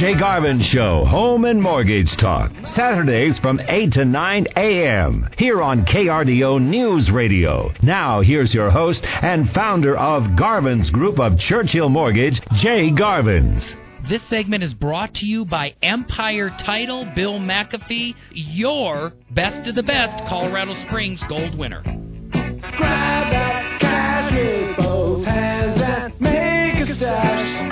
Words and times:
Jay 0.00 0.14
Garvin 0.14 0.60
Show, 0.62 1.04
Home 1.04 1.44
and 1.44 1.60
Mortgage 1.60 2.16
Talk. 2.16 2.50
Saturdays 2.64 3.38
from 3.38 3.60
8 3.62 3.92
to 3.92 4.06
9 4.06 4.46
a.m. 4.56 5.28
here 5.36 5.60
on 5.60 5.84
KRDO 5.84 6.58
News 6.58 7.10
Radio. 7.10 7.70
Now, 7.82 8.22
here's 8.22 8.54
your 8.54 8.70
host 8.70 9.04
and 9.04 9.52
founder 9.52 9.94
of 9.94 10.36
Garvin's 10.36 10.88
Group 10.88 11.20
of 11.20 11.38
Churchill 11.38 11.90
Mortgage, 11.90 12.40
Jay 12.54 12.88
Garvins. 12.90 13.76
This 14.08 14.22
segment 14.22 14.64
is 14.64 14.72
brought 14.72 15.16
to 15.16 15.26
you 15.26 15.44
by 15.44 15.74
Empire 15.82 16.48
Title, 16.48 17.04
Bill 17.14 17.38
McAfee, 17.38 18.14
your 18.30 19.12
best 19.30 19.68
of 19.68 19.74
the 19.74 19.82
best 19.82 20.24
Colorado 20.24 20.72
Springs 20.76 21.22
gold 21.24 21.58
winner. 21.58 21.82
Grab 21.82 23.32
that 23.32 23.80
cash 23.82 24.32
with 24.32 24.76
both 24.78 25.26
hands 25.26 25.78
and 25.78 26.18
make 26.22 26.88
a 26.88 26.94
stash. 26.94 27.69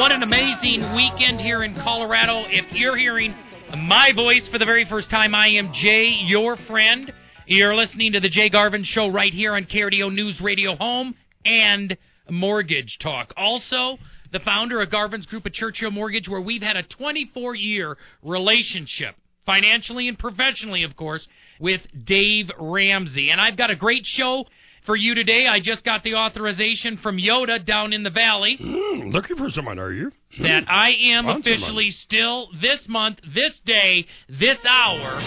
What 0.00 0.12
an 0.12 0.22
amazing 0.22 0.94
weekend 0.94 1.38
here 1.38 1.62
in 1.62 1.74
Colorado. 1.74 2.46
If 2.48 2.72
you're 2.72 2.96
hearing 2.96 3.34
my 3.76 4.12
voice 4.12 4.48
for 4.48 4.56
the 4.56 4.64
very 4.64 4.86
first 4.86 5.10
time, 5.10 5.34
I 5.34 5.48
am 5.48 5.74
Jay, 5.74 6.06
your 6.06 6.56
friend. 6.56 7.12
You're 7.44 7.76
listening 7.76 8.12
to 8.12 8.20
the 8.20 8.30
Jay 8.30 8.48
Garvin 8.48 8.82
Show 8.82 9.08
right 9.08 9.30
here 9.30 9.52
on 9.52 9.66
KRDO 9.66 10.14
News 10.14 10.40
Radio 10.40 10.74
Home 10.74 11.16
and 11.44 11.98
Mortgage 12.30 12.98
Talk. 12.98 13.34
Also, 13.36 13.98
the 14.32 14.40
founder 14.40 14.80
of 14.80 14.88
Garvin's 14.88 15.26
Group 15.26 15.44
of 15.44 15.52
Churchill 15.52 15.90
Mortgage, 15.90 16.30
where 16.30 16.40
we've 16.40 16.62
had 16.62 16.78
a 16.78 16.82
24 16.82 17.54
year 17.56 17.98
relationship, 18.22 19.16
financially 19.44 20.08
and 20.08 20.18
professionally, 20.18 20.82
of 20.82 20.96
course, 20.96 21.28
with 21.58 21.86
Dave 22.06 22.50
Ramsey. 22.58 23.30
And 23.30 23.38
I've 23.38 23.56
got 23.56 23.68
a 23.68 23.76
great 23.76 24.06
show 24.06 24.46
for 24.82 24.96
you 24.96 25.14
today. 25.14 25.46
I 25.46 25.60
just 25.60 25.84
got 25.84 26.02
the 26.02 26.14
authorization 26.14 26.96
from 26.96 27.16
Yoda 27.18 27.64
down 27.64 27.92
in 27.92 28.02
the 28.02 28.10
valley 28.10 28.56
Mm, 28.56 29.12
looking 29.12 29.36
for 29.36 29.50
someone, 29.50 29.78
are 29.78 29.92
you? 29.92 30.12
that 30.40 30.64
I 30.68 30.90
am 30.92 31.28
officially 31.28 31.90
still 31.90 32.48
this 32.60 32.88
month, 32.88 33.20
this 33.26 33.58
day, 33.60 34.06
this 34.28 34.58
hour, 34.64 35.20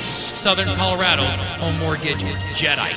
Southern 0.44 0.74
Colorado's 0.76 1.60
home 1.60 1.80
mortgage 1.80 2.18
Jedi. 2.56 2.94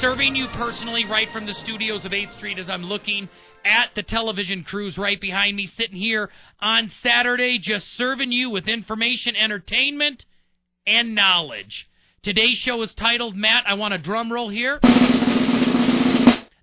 Serving 0.00 0.34
you 0.34 0.48
personally 0.48 1.04
right 1.04 1.28
from 1.30 1.46
the 1.46 1.54
studios 1.54 2.04
of 2.04 2.12
8th 2.12 2.32
Street 2.34 2.58
as 2.58 2.68
I'm 2.70 2.84
looking 2.84 3.28
at 3.64 3.90
the 3.94 4.02
television 4.02 4.64
crews 4.64 4.96
right 4.96 5.20
behind 5.20 5.56
me, 5.56 5.66
sitting 5.66 5.96
here 5.96 6.30
on 6.60 6.88
Saturday, 7.02 7.58
just 7.58 7.86
serving 7.96 8.32
you 8.32 8.48
with 8.50 8.66
information, 8.66 9.36
entertainment, 9.36 10.24
and 10.86 11.14
knowledge. 11.14 11.86
Today's 12.22 12.56
show 12.56 12.80
is 12.82 12.94
titled, 12.94 13.36
Matt, 13.36 13.64
I 13.66 13.74
want 13.74 13.94
a 13.94 13.98
drum 13.98 14.32
roll 14.32 14.48
here. 14.48 14.80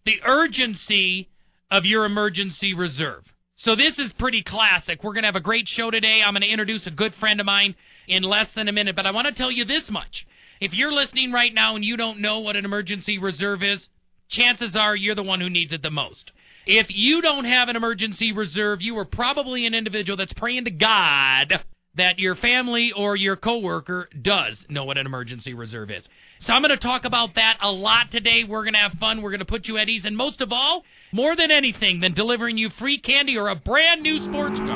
The 0.07 0.21
urgency 0.23 1.27
of 1.69 1.85
your 1.85 2.05
emergency 2.05 2.73
reserve. 2.73 3.25
So 3.57 3.75
this 3.75 3.99
is 3.99 4.13
pretty 4.13 4.41
classic. 4.41 5.03
We're 5.03 5.11
going 5.11 5.23
to 5.23 5.27
have 5.27 5.35
a 5.35 5.41
great 5.41 5.67
show 5.67 5.91
today. 5.91 6.23
I'm 6.23 6.31
going 6.31 6.43
to 6.43 6.47
introduce 6.47 6.87
a 6.87 6.91
good 6.91 7.13
friend 7.13 7.41
of 7.41 7.45
mine 7.45 7.75
in 8.07 8.23
less 8.23 8.49
than 8.53 8.69
a 8.69 8.71
minute, 8.71 8.95
but 8.95 9.05
I 9.05 9.11
want 9.11 9.27
to 9.27 9.33
tell 9.33 9.51
you 9.51 9.65
this 9.65 9.91
much. 9.91 10.25
If 10.61 10.73
you're 10.73 10.93
listening 10.93 11.33
right 11.33 11.53
now 11.53 11.75
and 11.75 11.83
you 11.83 11.97
don't 11.97 12.21
know 12.21 12.39
what 12.39 12.55
an 12.55 12.63
emergency 12.63 13.17
reserve 13.17 13.61
is, 13.61 13.89
chances 14.29 14.77
are 14.77 14.95
you're 14.95 15.13
the 15.13 15.23
one 15.23 15.41
who 15.41 15.49
needs 15.49 15.73
it 15.73 15.81
the 15.81 15.91
most. 15.91 16.31
If 16.65 16.87
you 16.89 17.21
don't 17.21 17.43
have 17.43 17.67
an 17.67 17.75
emergency 17.75 18.31
reserve, 18.31 18.81
you 18.81 18.97
are 18.97 19.03
probably 19.03 19.65
an 19.65 19.73
individual 19.73 20.15
that's 20.15 20.31
praying 20.31 20.63
to 20.63 20.71
God 20.71 21.65
that 21.97 22.17
your 22.19 22.35
family 22.35 22.91
or 22.93 23.15
your 23.15 23.35
coworker 23.35 24.07
does 24.21 24.65
know 24.69 24.85
what 24.85 24.97
an 24.97 25.05
emergency 25.05 25.53
reserve 25.53 25.91
is. 25.91 26.07
So 26.39 26.53
I'm 26.53 26.61
going 26.61 26.69
to 26.69 26.77
talk 26.77 27.05
about 27.05 27.35
that 27.35 27.57
a 27.61 27.71
lot 27.71 28.11
today. 28.11 28.43
We're 28.43 28.63
going 28.63 28.73
to 28.73 28.79
have 28.79 28.93
fun. 28.93 29.21
We're 29.21 29.31
going 29.31 29.39
to 29.39 29.45
put 29.45 29.67
you 29.67 29.77
at 29.77 29.89
ease. 29.89 30.05
And 30.05 30.15
most 30.15 30.39
of 30.41 30.53
all, 30.53 30.83
more 31.11 31.35
than 31.35 31.51
anything 31.51 31.99
than 31.99 32.13
delivering 32.13 32.57
you 32.57 32.69
free 32.69 32.99
candy 32.99 33.37
or 33.37 33.49
a 33.49 33.55
brand 33.55 34.01
new 34.03 34.19
sports 34.19 34.57
car, 34.57 34.67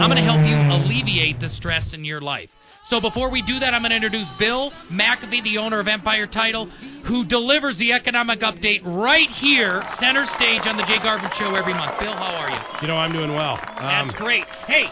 I'm 0.00 0.10
going 0.10 0.16
to 0.16 0.22
help 0.22 0.46
you 0.46 0.56
alleviate 0.56 1.40
the 1.40 1.48
stress 1.48 1.92
in 1.92 2.04
your 2.04 2.20
life. 2.20 2.50
So 2.88 3.00
before 3.00 3.30
we 3.30 3.42
do 3.42 3.58
that, 3.58 3.74
I'm 3.74 3.82
going 3.82 3.90
to 3.90 3.96
introduce 3.96 4.28
Bill 4.38 4.70
McAfee, 4.90 5.42
the 5.42 5.58
owner 5.58 5.80
of 5.80 5.88
Empire 5.88 6.28
Title, 6.28 6.66
who 7.04 7.24
delivers 7.24 7.78
the 7.78 7.92
economic 7.92 8.40
update 8.40 8.82
right 8.84 9.28
here, 9.28 9.82
center 9.98 10.24
stage 10.26 10.66
on 10.68 10.76
the 10.76 10.84
Jay 10.84 10.98
Garvin 10.98 11.30
Show 11.36 11.52
every 11.56 11.74
month. 11.74 11.98
Bill, 11.98 12.12
how 12.12 12.36
are 12.36 12.48
you? 12.50 12.58
You 12.82 12.86
know, 12.88 12.94
I'm 12.96 13.12
doing 13.12 13.34
well. 13.34 13.56
That's 13.56 14.12
Um, 14.14 14.16
great. 14.16 14.44
Hey, 14.68 14.84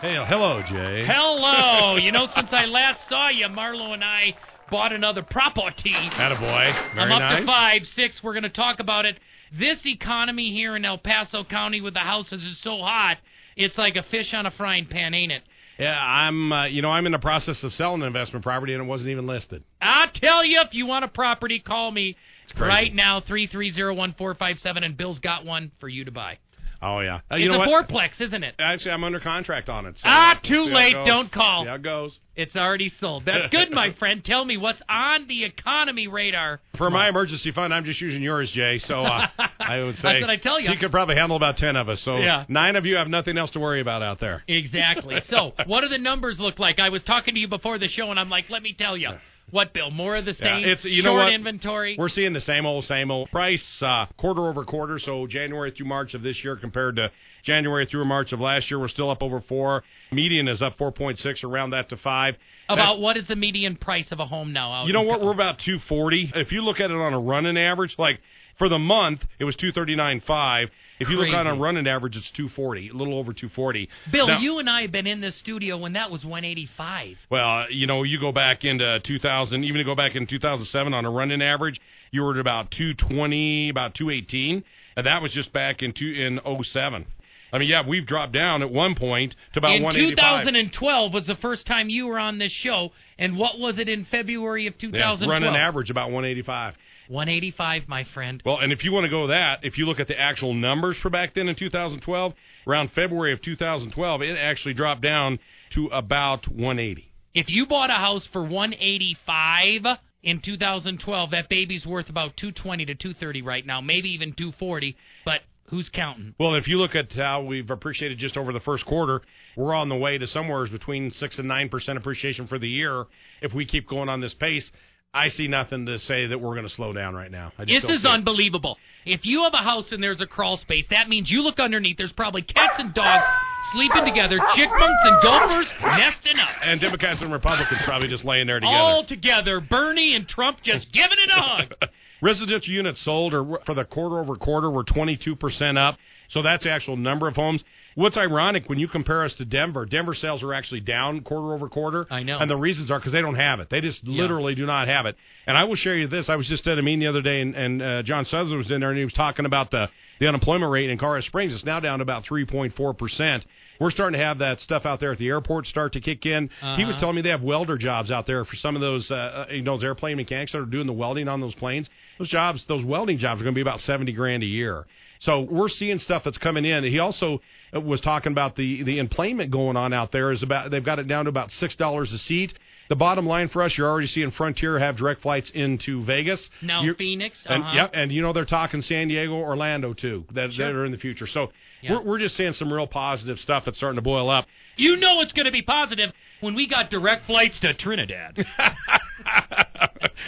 hey, 0.00 0.16
hello, 0.26 0.62
Jay. 0.62 1.04
hello. 1.04 1.96
you 2.00 2.12
know, 2.12 2.26
since 2.34 2.52
I 2.52 2.66
last 2.66 3.08
saw 3.08 3.28
you, 3.28 3.46
Marlo 3.46 3.92
and 3.94 4.04
I 4.04 4.34
bought 4.70 4.92
another 4.92 5.22
property. 5.22 5.92
Attaboy. 5.92 6.94
Very 6.94 7.12
I'm 7.12 7.12
up 7.12 7.20
nice. 7.20 7.40
to 7.40 7.46
five, 7.46 7.86
six. 7.86 8.22
We're 8.22 8.32
going 8.32 8.42
to 8.42 8.48
talk 8.48 8.80
about 8.80 9.04
it. 9.04 9.18
This 9.52 9.84
economy 9.86 10.52
here 10.52 10.76
in 10.76 10.84
El 10.84 10.98
Paso 10.98 11.44
County 11.44 11.80
with 11.80 11.94
the 11.94 12.00
houses 12.00 12.44
is 12.44 12.58
so 12.58 12.78
hot, 12.78 13.18
it's 13.56 13.78
like 13.78 13.96
a 13.96 14.02
fish 14.02 14.34
on 14.34 14.44
a 14.44 14.50
frying 14.50 14.86
pan, 14.86 15.14
ain't 15.14 15.32
it? 15.32 15.42
Yeah, 15.78 15.98
I'm. 16.00 16.52
Uh, 16.52 16.64
you 16.66 16.82
know, 16.82 16.90
I'm 16.90 17.06
in 17.06 17.12
the 17.12 17.18
process 17.18 17.62
of 17.62 17.74
selling 17.74 18.00
an 18.00 18.06
investment 18.06 18.42
property, 18.42 18.72
and 18.72 18.82
it 18.82 18.86
wasn't 18.86 19.10
even 19.10 19.26
listed. 19.26 19.62
I 19.80 20.06
tell 20.06 20.44
you, 20.44 20.60
if 20.62 20.72
you 20.74 20.86
want 20.86 21.04
a 21.04 21.08
property, 21.08 21.58
call 21.58 21.90
me 21.90 22.16
right 22.58 22.94
now, 22.94 23.20
three 23.20 23.46
three 23.46 23.70
zero 23.70 23.94
one 23.94 24.14
four 24.14 24.34
five 24.34 24.58
seven, 24.58 24.84
and 24.84 24.96
Bill's 24.96 25.18
got 25.18 25.44
one 25.44 25.70
for 25.78 25.88
you 25.88 26.06
to 26.06 26.10
buy. 26.10 26.38
Oh 26.86 27.00
yeah. 27.00 27.16
Uh, 27.16 27.20
it's 27.36 27.42
you 27.42 27.48
know 27.48 27.56
a 27.62 27.68
what? 27.68 27.88
fourplex, 27.88 28.20
isn't 28.20 28.44
it? 28.44 28.54
Actually, 28.58 28.92
I'm 28.92 29.02
under 29.04 29.18
contract 29.20 29.68
on 29.68 29.86
it. 29.86 29.96
So 29.96 30.02
Ah, 30.04 30.38
too 30.42 30.48
see 30.66 30.70
how 30.70 30.76
it 30.78 30.94
late. 30.94 31.06
Don't 31.06 31.32
call. 31.32 31.64
How 31.66 31.74
it 31.74 31.82
goes. 31.82 32.18
It's 32.36 32.54
already 32.54 32.90
sold. 32.90 33.24
That's 33.24 33.48
good, 33.50 33.70
my 33.70 33.92
friend. 33.98 34.22
Tell 34.22 34.44
me 34.44 34.56
what's 34.58 34.80
on 34.88 35.26
the 35.26 35.44
economy 35.44 36.06
radar. 36.06 36.60
For 36.76 36.90
my 36.90 37.08
emergency 37.08 37.50
fund, 37.50 37.72
I'm 37.72 37.84
just 37.84 38.00
using 38.00 38.22
yours, 38.22 38.50
Jay. 38.50 38.78
So 38.78 39.00
uh, 39.00 39.26
I 39.58 39.82
would 39.82 39.96
say 39.96 40.02
That's 40.02 40.20
what 40.20 40.30
I 40.30 40.36
tell. 40.36 40.60
You 40.60 40.76
could 40.78 40.90
probably 40.90 41.16
handle 41.16 41.36
about 41.36 41.56
ten 41.56 41.76
of 41.76 41.88
us. 41.88 42.00
So 42.02 42.18
Yeah. 42.18 42.44
nine 42.48 42.76
of 42.76 42.86
you 42.86 42.96
have 42.96 43.08
nothing 43.08 43.36
else 43.38 43.50
to 43.52 43.60
worry 43.60 43.80
about 43.80 44.02
out 44.02 44.20
there. 44.20 44.42
Exactly. 44.46 45.20
So, 45.28 45.52
what 45.66 45.80
do 45.80 45.88
the 45.88 45.98
numbers 45.98 46.38
look 46.38 46.58
like? 46.58 46.78
I 46.78 46.90
was 46.90 47.02
talking 47.02 47.34
to 47.34 47.40
you 47.40 47.48
before 47.48 47.78
the 47.78 47.88
show, 47.88 48.10
and 48.10 48.20
I'm 48.20 48.28
like, 48.28 48.50
let 48.50 48.62
me 48.62 48.74
tell 48.74 48.96
you. 48.96 49.10
What, 49.52 49.72
Bill? 49.72 49.90
More 49.92 50.16
of 50.16 50.24
the 50.24 50.32
Yeah, 50.32 50.56
same? 50.58 50.64
it's- 50.64 50.84
you 50.84 51.02
short 51.02 51.04
know 51.04 51.14
what? 51.24 51.32
inventory? 51.32 51.94
We're 51.96 52.08
seeing 52.08 52.32
the 52.32 52.40
same 52.40 52.66
old, 52.66 52.84
same 52.84 53.10
old 53.12 53.30
price 53.30 53.80
uh, 53.82 54.06
quarter 54.16 54.46
over 54.48 54.64
quarter. 54.64 54.98
So 54.98 55.26
January 55.26 55.70
through 55.70 55.86
March 55.86 56.14
of 56.14 56.22
this 56.22 56.42
year 56.42 56.56
compared 56.56 56.96
to 56.96 57.10
January 57.44 57.86
through 57.86 58.04
March 58.06 58.32
of 58.32 58.40
last 58.40 58.70
year, 58.70 58.80
we're 58.80 58.88
still 58.88 59.08
up 59.08 59.22
over 59.22 59.40
four. 59.40 59.84
Median 60.10 60.48
is 60.48 60.62
up 60.62 60.76
4.6, 60.78 61.44
around 61.44 61.70
that 61.70 61.88
to 61.90 61.96
five. 61.96 62.36
About 62.68 62.98
what 62.98 63.16
is 63.16 63.28
the 63.28 63.36
median 63.36 63.76
price 63.76 64.10
of 64.10 64.18
a 64.18 64.26
home 64.26 64.52
now? 64.52 64.84
You 64.86 64.92
know 64.92 65.02
what? 65.02 65.20
We're 65.22 65.32
about 65.32 65.60
240. 65.60 66.32
If 66.34 66.50
you 66.50 66.62
look 66.62 66.80
at 66.80 66.90
it 66.90 66.96
on 66.96 67.14
a 67.14 67.20
running 67.20 67.56
average, 67.56 67.94
like 67.98 68.20
for 68.58 68.68
the 68.68 68.78
month, 68.80 69.24
it 69.38 69.44
was 69.44 69.54
239.5. 69.56 70.70
If 70.98 71.08
you 71.08 71.16
look 71.16 71.34
on 71.34 71.46
a 71.46 71.54
running 71.54 71.86
average, 71.86 72.16
it's 72.16 72.30
240, 72.30 72.88
a 72.88 72.92
little 72.92 73.18
over 73.18 73.32
240. 73.32 73.88
Bill, 74.10 74.26
Now- 74.26 74.38
you 74.38 74.58
and 74.58 74.68
I 74.68 74.82
have 74.82 74.92
been 74.92 75.06
in 75.06 75.20
this 75.20 75.36
studio 75.36 75.76
when 75.76 75.92
that 75.92 76.10
was 76.10 76.24
185. 76.24 77.18
Well, 77.30 77.70
you 77.70 77.86
know, 77.86 78.02
you 78.02 78.18
go 78.18 78.32
back 78.32 78.64
into 78.64 79.00
2000, 79.00 79.64
even 79.64 79.78
to 79.78 79.84
go 79.84 79.94
back 79.94 80.16
in 80.16 80.26
2007 80.26 80.94
on 80.94 81.04
a 81.04 81.10
running 81.10 81.42
average, 81.42 81.80
you 82.10 82.22
were 82.22 82.34
at 82.34 82.40
about 82.40 82.70
220, 82.70 83.68
about 83.68 83.94
218, 83.94 84.64
and 84.96 85.06
that 85.06 85.20
was 85.20 85.32
just 85.32 85.52
back 85.52 85.82
in 85.82 85.92
two, 85.92 86.06
in 86.06 86.40
07. 86.64 87.06
I 87.52 87.58
mean, 87.58 87.68
yeah, 87.68 87.86
we've 87.86 88.06
dropped 88.06 88.32
down 88.32 88.62
at 88.62 88.70
one 88.70 88.94
point 88.94 89.34
to 89.52 89.60
about 89.60 89.76
in 89.76 89.82
185. 89.82 90.42
2012 90.42 91.14
was 91.14 91.26
the 91.26 91.36
first 91.36 91.66
time 91.66 91.88
you 91.88 92.06
were 92.06 92.18
on 92.18 92.38
this 92.38 92.52
show, 92.52 92.92
and 93.18 93.36
what 93.36 93.58
was 93.58 93.78
it 93.78 93.88
in 93.88 94.04
February 94.04 94.66
of 94.66 94.74
yeah, 94.74 94.88
2012? 94.88 95.30
running 95.30 95.56
average 95.56 95.90
about 95.90 96.10
185. 96.10 96.74
185, 97.08 97.88
my 97.88 98.04
friend. 98.04 98.42
Well, 98.44 98.58
and 98.58 98.72
if 98.72 98.84
you 98.84 98.92
want 98.92 99.04
to 99.04 99.10
go 99.10 99.28
that, 99.28 99.60
if 99.62 99.78
you 99.78 99.86
look 99.86 100.00
at 100.00 100.08
the 100.08 100.18
actual 100.18 100.54
numbers 100.54 100.96
for 100.98 101.10
back 101.10 101.34
then 101.34 101.48
in 101.48 101.56
2012, 101.56 102.34
around 102.66 102.92
February 102.92 103.32
of 103.32 103.40
2012, 103.40 104.22
it 104.22 104.36
actually 104.36 104.74
dropped 104.74 105.02
down 105.02 105.38
to 105.70 105.86
about 105.86 106.48
180. 106.48 107.12
If 107.34 107.50
you 107.50 107.66
bought 107.66 107.90
a 107.90 107.94
house 107.94 108.26
for 108.26 108.42
185 108.42 109.98
in 110.22 110.40
2012, 110.40 111.30
that 111.30 111.48
baby's 111.48 111.86
worth 111.86 112.08
about 112.08 112.36
220 112.36 112.86
to 112.86 112.94
230 112.94 113.42
right 113.42 113.64
now, 113.64 113.80
maybe 113.80 114.10
even 114.10 114.32
240. 114.32 114.96
But 115.24 115.42
who's 115.68 115.88
counting? 115.88 116.34
Well, 116.38 116.54
if 116.54 116.68
you 116.68 116.78
look 116.78 116.94
at 116.94 117.12
how 117.12 117.42
we've 117.42 117.70
appreciated 117.70 118.18
just 118.18 118.36
over 118.36 118.52
the 118.52 118.60
first 118.60 118.86
quarter, 118.86 119.22
we're 119.56 119.74
on 119.74 119.88
the 119.88 119.96
way 119.96 120.18
to 120.18 120.26
somewhere 120.26 120.66
between 120.66 121.10
six 121.10 121.38
and 121.38 121.48
nine 121.48 121.68
percent 121.68 121.98
appreciation 121.98 122.46
for 122.46 122.58
the 122.58 122.68
year. 122.68 123.04
If 123.42 123.54
we 123.54 123.66
keep 123.66 123.88
going 123.88 124.08
on 124.08 124.20
this 124.20 124.34
pace, 124.34 124.70
I 125.16 125.28
see 125.28 125.48
nothing 125.48 125.86
to 125.86 125.98
say 125.98 126.26
that 126.26 126.38
we're 126.38 126.54
going 126.54 126.68
to 126.68 126.72
slow 126.72 126.92
down 126.92 127.14
right 127.14 127.30
now. 127.30 127.50
I 127.58 127.64
just 127.64 127.86
This 127.86 128.00
is 128.00 128.04
unbelievable. 128.04 128.78
If 129.06 129.24
you 129.24 129.44
have 129.44 129.54
a 129.54 129.62
house 129.62 129.90
and 129.92 130.02
there's 130.02 130.20
a 130.20 130.26
crawl 130.26 130.58
space, 130.58 130.84
that 130.90 131.08
means 131.08 131.30
you 131.30 131.40
look 131.40 131.58
underneath. 131.58 131.96
There's 131.96 132.12
probably 132.12 132.42
cats 132.42 132.74
and 132.78 132.92
dogs 132.92 133.24
sleeping 133.72 134.04
together, 134.04 134.38
chipmunks 134.54 135.00
and 135.04 135.22
gophers 135.22 135.68
nesting 135.80 136.38
up. 136.38 136.50
And 136.62 136.80
Democrats 136.82 137.22
and 137.22 137.32
Republicans 137.32 137.80
probably 137.84 138.08
just 138.08 138.26
laying 138.26 138.46
there 138.46 138.60
together. 138.60 138.76
All 138.76 139.04
together, 139.04 139.60
Bernie 139.60 140.14
and 140.14 140.28
Trump 140.28 140.60
just 140.62 140.92
giving 140.92 141.18
it 141.18 141.30
a 141.30 141.40
hug. 141.40 141.74
Residential 142.20 142.74
units 142.74 143.00
sold 143.00 143.32
are 143.32 143.44
for 143.64 143.74
the 143.74 143.84
quarter 143.84 144.18
over 144.18 144.36
quarter 144.36 144.70
were 144.70 144.84
22% 144.84 145.78
up. 145.78 145.98
So 146.28 146.42
that's 146.42 146.64
the 146.64 146.70
actual 146.70 146.96
number 146.96 147.28
of 147.28 147.36
homes. 147.36 147.64
What's 147.96 148.18
ironic 148.18 148.68
when 148.68 148.78
you 148.78 148.88
compare 148.88 149.22
us 149.22 149.32
to 149.34 149.46
Denver, 149.46 149.86
Denver 149.86 150.12
sales 150.12 150.42
are 150.42 150.52
actually 150.52 150.80
down 150.80 151.22
quarter 151.22 151.54
over 151.54 151.66
quarter. 151.70 152.06
I 152.10 152.24
know. 152.24 152.38
And 152.38 152.50
the 152.50 152.56
reasons 152.56 152.90
are 152.90 152.98
because 152.98 153.14
they 153.14 153.22
don't 153.22 153.36
have 153.36 153.58
it. 153.60 153.70
They 153.70 153.80
just 153.80 154.04
Yeah. 154.06 154.20
literally 154.20 154.54
do 154.54 154.66
not 154.66 154.86
have 154.86 155.06
it. 155.06 155.16
And 155.46 155.56
I 155.56 155.64
will 155.64 155.76
share 155.76 155.96
you 155.96 156.06
this. 156.06 156.28
I 156.28 156.36
was 156.36 156.46
just 156.46 156.68
at 156.68 156.78
a 156.78 156.82
meeting 156.82 157.00
the 157.00 157.06
other 157.06 157.22
day, 157.22 157.40
and, 157.40 157.54
and 157.54 157.80
uh, 157.82 158.02
John 158.02 158.26
Sutherland 158.26 158.58
was 158.58 158.70
in 158.70 158.80
there, 158.80 158.90
and 158.90 158.98
he 158.98 159.04
was 159.04 159.14
talking 159.14 159.46
about 159.46 159.70
the 159.70 159.88
the 160.18 160.26
unemployment 160.28 160.72
rate 160.72 160.88
in 160.88 160.96
Colorado 160.96 161.20
Springs 161.26 161.52
is 161.52 161.62
now 161.64 161.78
down 161.78 161.98
to 161.98 162.02
about 162.02 162.24
3.4 162.24 162.96
percent. 162.96 163.44
We're 163.78 163.90
starting 163.90 164.18
to 164.18 164.24
have 164.24 164.38
that 164.38 164.60
stuff 164.60 164.86
out 164.86 164.98
there 165.00 165.12
at 165.12 165.18
the 165.18 165.28
airport 165.28 165.66
start 165.66 165.92
to 165.92 166.00
kick 166.00 166.24
in. 166.24 166.48
He 166.76 166.84
was 166.84 166.92
Uh-huh. 166.94 167.00
telling 167.00 167.16
me 167.16 167.22
they 167.22 167.28
have 167.30 167.42
welder 167.42 167.76
jobs 167.78 168.10
out 168.10 168.26
there 168.26 168.44
for 168.46 168.56
some 168.56 168.74
of 168.76 168.80
those, 168.80 169.10
uh, 169.10 169.14
uh, 169.50 169.52
you 169.52 169.60
know, 169.62 169.72
those 169.76 169.84
airplane 169.84 170.16
mechanics 170.16 170.52
that 170.52 170.58
are 170.58 170.64
doing 170.66 170.86
the 170.86 170.92
welding 170.94 171.28
on 171.28 171.40
those 171.42 171.54
planes. 171.54 171.88
Those 172.18 172.28
jobs, 172.30 172.64
those 172.66 172.82
welding 172.84 173.18
jobs, 173.18 173.40
are 173.40 173.44
going 173.44 173.54
to 173.54 173.58
be 173.58 173.62
about 173.62 173.80
70 173.80 174.12
grand 174.12 174.42
a 174.42 174.46
year. 174.46 174.86
So 175.18 175.40
we're 175.40 175.68
seeing 175.68 175.98
stuff 175.98 176.24
that's 176.24 176.38
coming 176.38 176.64
in. 176.64 176.84
He 176.84 176.98
also 176.98 177.40
was 177.72 178.00
talking 178.00 178.32
about 178.32 178.56
the 178.56 178.82
the 178.82 178.98
employment 178.98 179.50
going 179.50 179.76
on 179.76 179.92
out 179.92 180.12
there 180.12 180.30
is 180.32 180.42
about 180.42 180.70
they've 180.70 180.84
got 180.84 180.98
it 180.98 181.08
down 181.08 181.24
to 181.24 181.28
about 181.28 181.52
six 181.52 181.76
dollars 181.76 182.12
a 182.12 182.18
seat. 182.18 182.54
The 182.88 182.94
bottom 182.94 183.26
line 183.26 183.48
for 183.48 183.62
us, 183.62 183.76
you're 183.76 183.88
already 183.90 184.06
seeing 184.06 184.30
Frontier 184.30 184.78
have 184.78 184.96
direct 184.96 185.20
flights 185.22 185.50
into 185.50 186.04
Vegas. 186.04 186.48
Now 186.62 186.82
You're- 186.82 186.96
Phoenix. 186.96 187.44
and 187.44 187.64
uh-huh. 187.64 187.72
yep, 187.74 187.90
and 187.94 188.12
you 188.12 188.22
know 188.22 188.32
they're 188.32 188.44
talking 188.44 188.80
San 188.80 189.08
Diego, 189.08 189.34
Orlando 189.34 189.92
too. 189.92 190.24
That, 190.32 190.52
Sure. 190.52 190.66
that 190.66 190.72
are 190.76 190.84
in 190.84 190.92
the 190.92 190.98
future. 190.98 191.26
So 191.26 191.50
Yeah. 191.82 191.94
we're 191.94 192.02
we're 192.02 192.18
just 192.18 192.36
seeing 192.36 192.52
some 192.52 192.72
real 192.72 192.86
positive 192.86 193.40
stuff 193.40 193.64
that's 193.64 193.76
starting 193.76 193.96
to 193.96 194.02
boil 194.02 194.30
up. 194.30 194.46
You 194.76 194.94
know 194.96 195.20
it's 195.22 195.32
going 195.32 195.46
to 195.46 195.52
be 195.52 195.62
positive 195.62 196.12
when 196.40 196.54
we 196.54 196.68
got 196.68 196.90
direct 196.90 197.26
flights 197.26 197.58
to 197.60 197.74
Trinidad. 197.74 198.46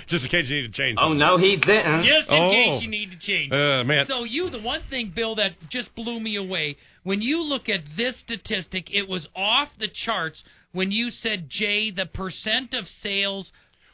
just 0.08 0.24
in 0.24 0.30
case 0.30 0.48
you 0.48 0.62
need 0.62 0.72
to 0.72 0.82
change. 0.82 0.98
Oh, 1.00 1.12
no, 1.12 1.36
he 1.38 1.56
didn't. 1.56 2.02
Just 2.04 2.28
in 2.30 2.36
Oh. 2.38 2.50
case 2.50 2.82
you 2.82 2.88
need 2.88 3.10
to 3.12 3.18
change. 3.18 3.52
Uh, 3.52 3.84
man. 3.84 4.06
So 4.06 4.24
you, 4.24 4.50
the 4.50 4.58
one 4.60 4.82
thing, 4.90 5.12
Bill, 5.14 5.34
that 5.36 5.52
just 5.68 5.94
blew 5.94 6.18
me 6.20 6.36
away 6.36 6.76
when 7.08 7.22
you 7.22 7.42
look 7.42 7.70
at 7.70 7.80
this 7.96 8.18
statistic, 8.18 8.92
it 8.92 9.08
was 9.08 9.26
off 9.34 9.70
the 9.78 9.88
charts 9.88 10.44
when 10.72 10.90
you 10.90 11.10
said, 11.10 11.48
Jay, 11.48 11.90
the 11.90 12.04
percent 12.04 12.74
of 12.74 12.86
sales 12.86 13.50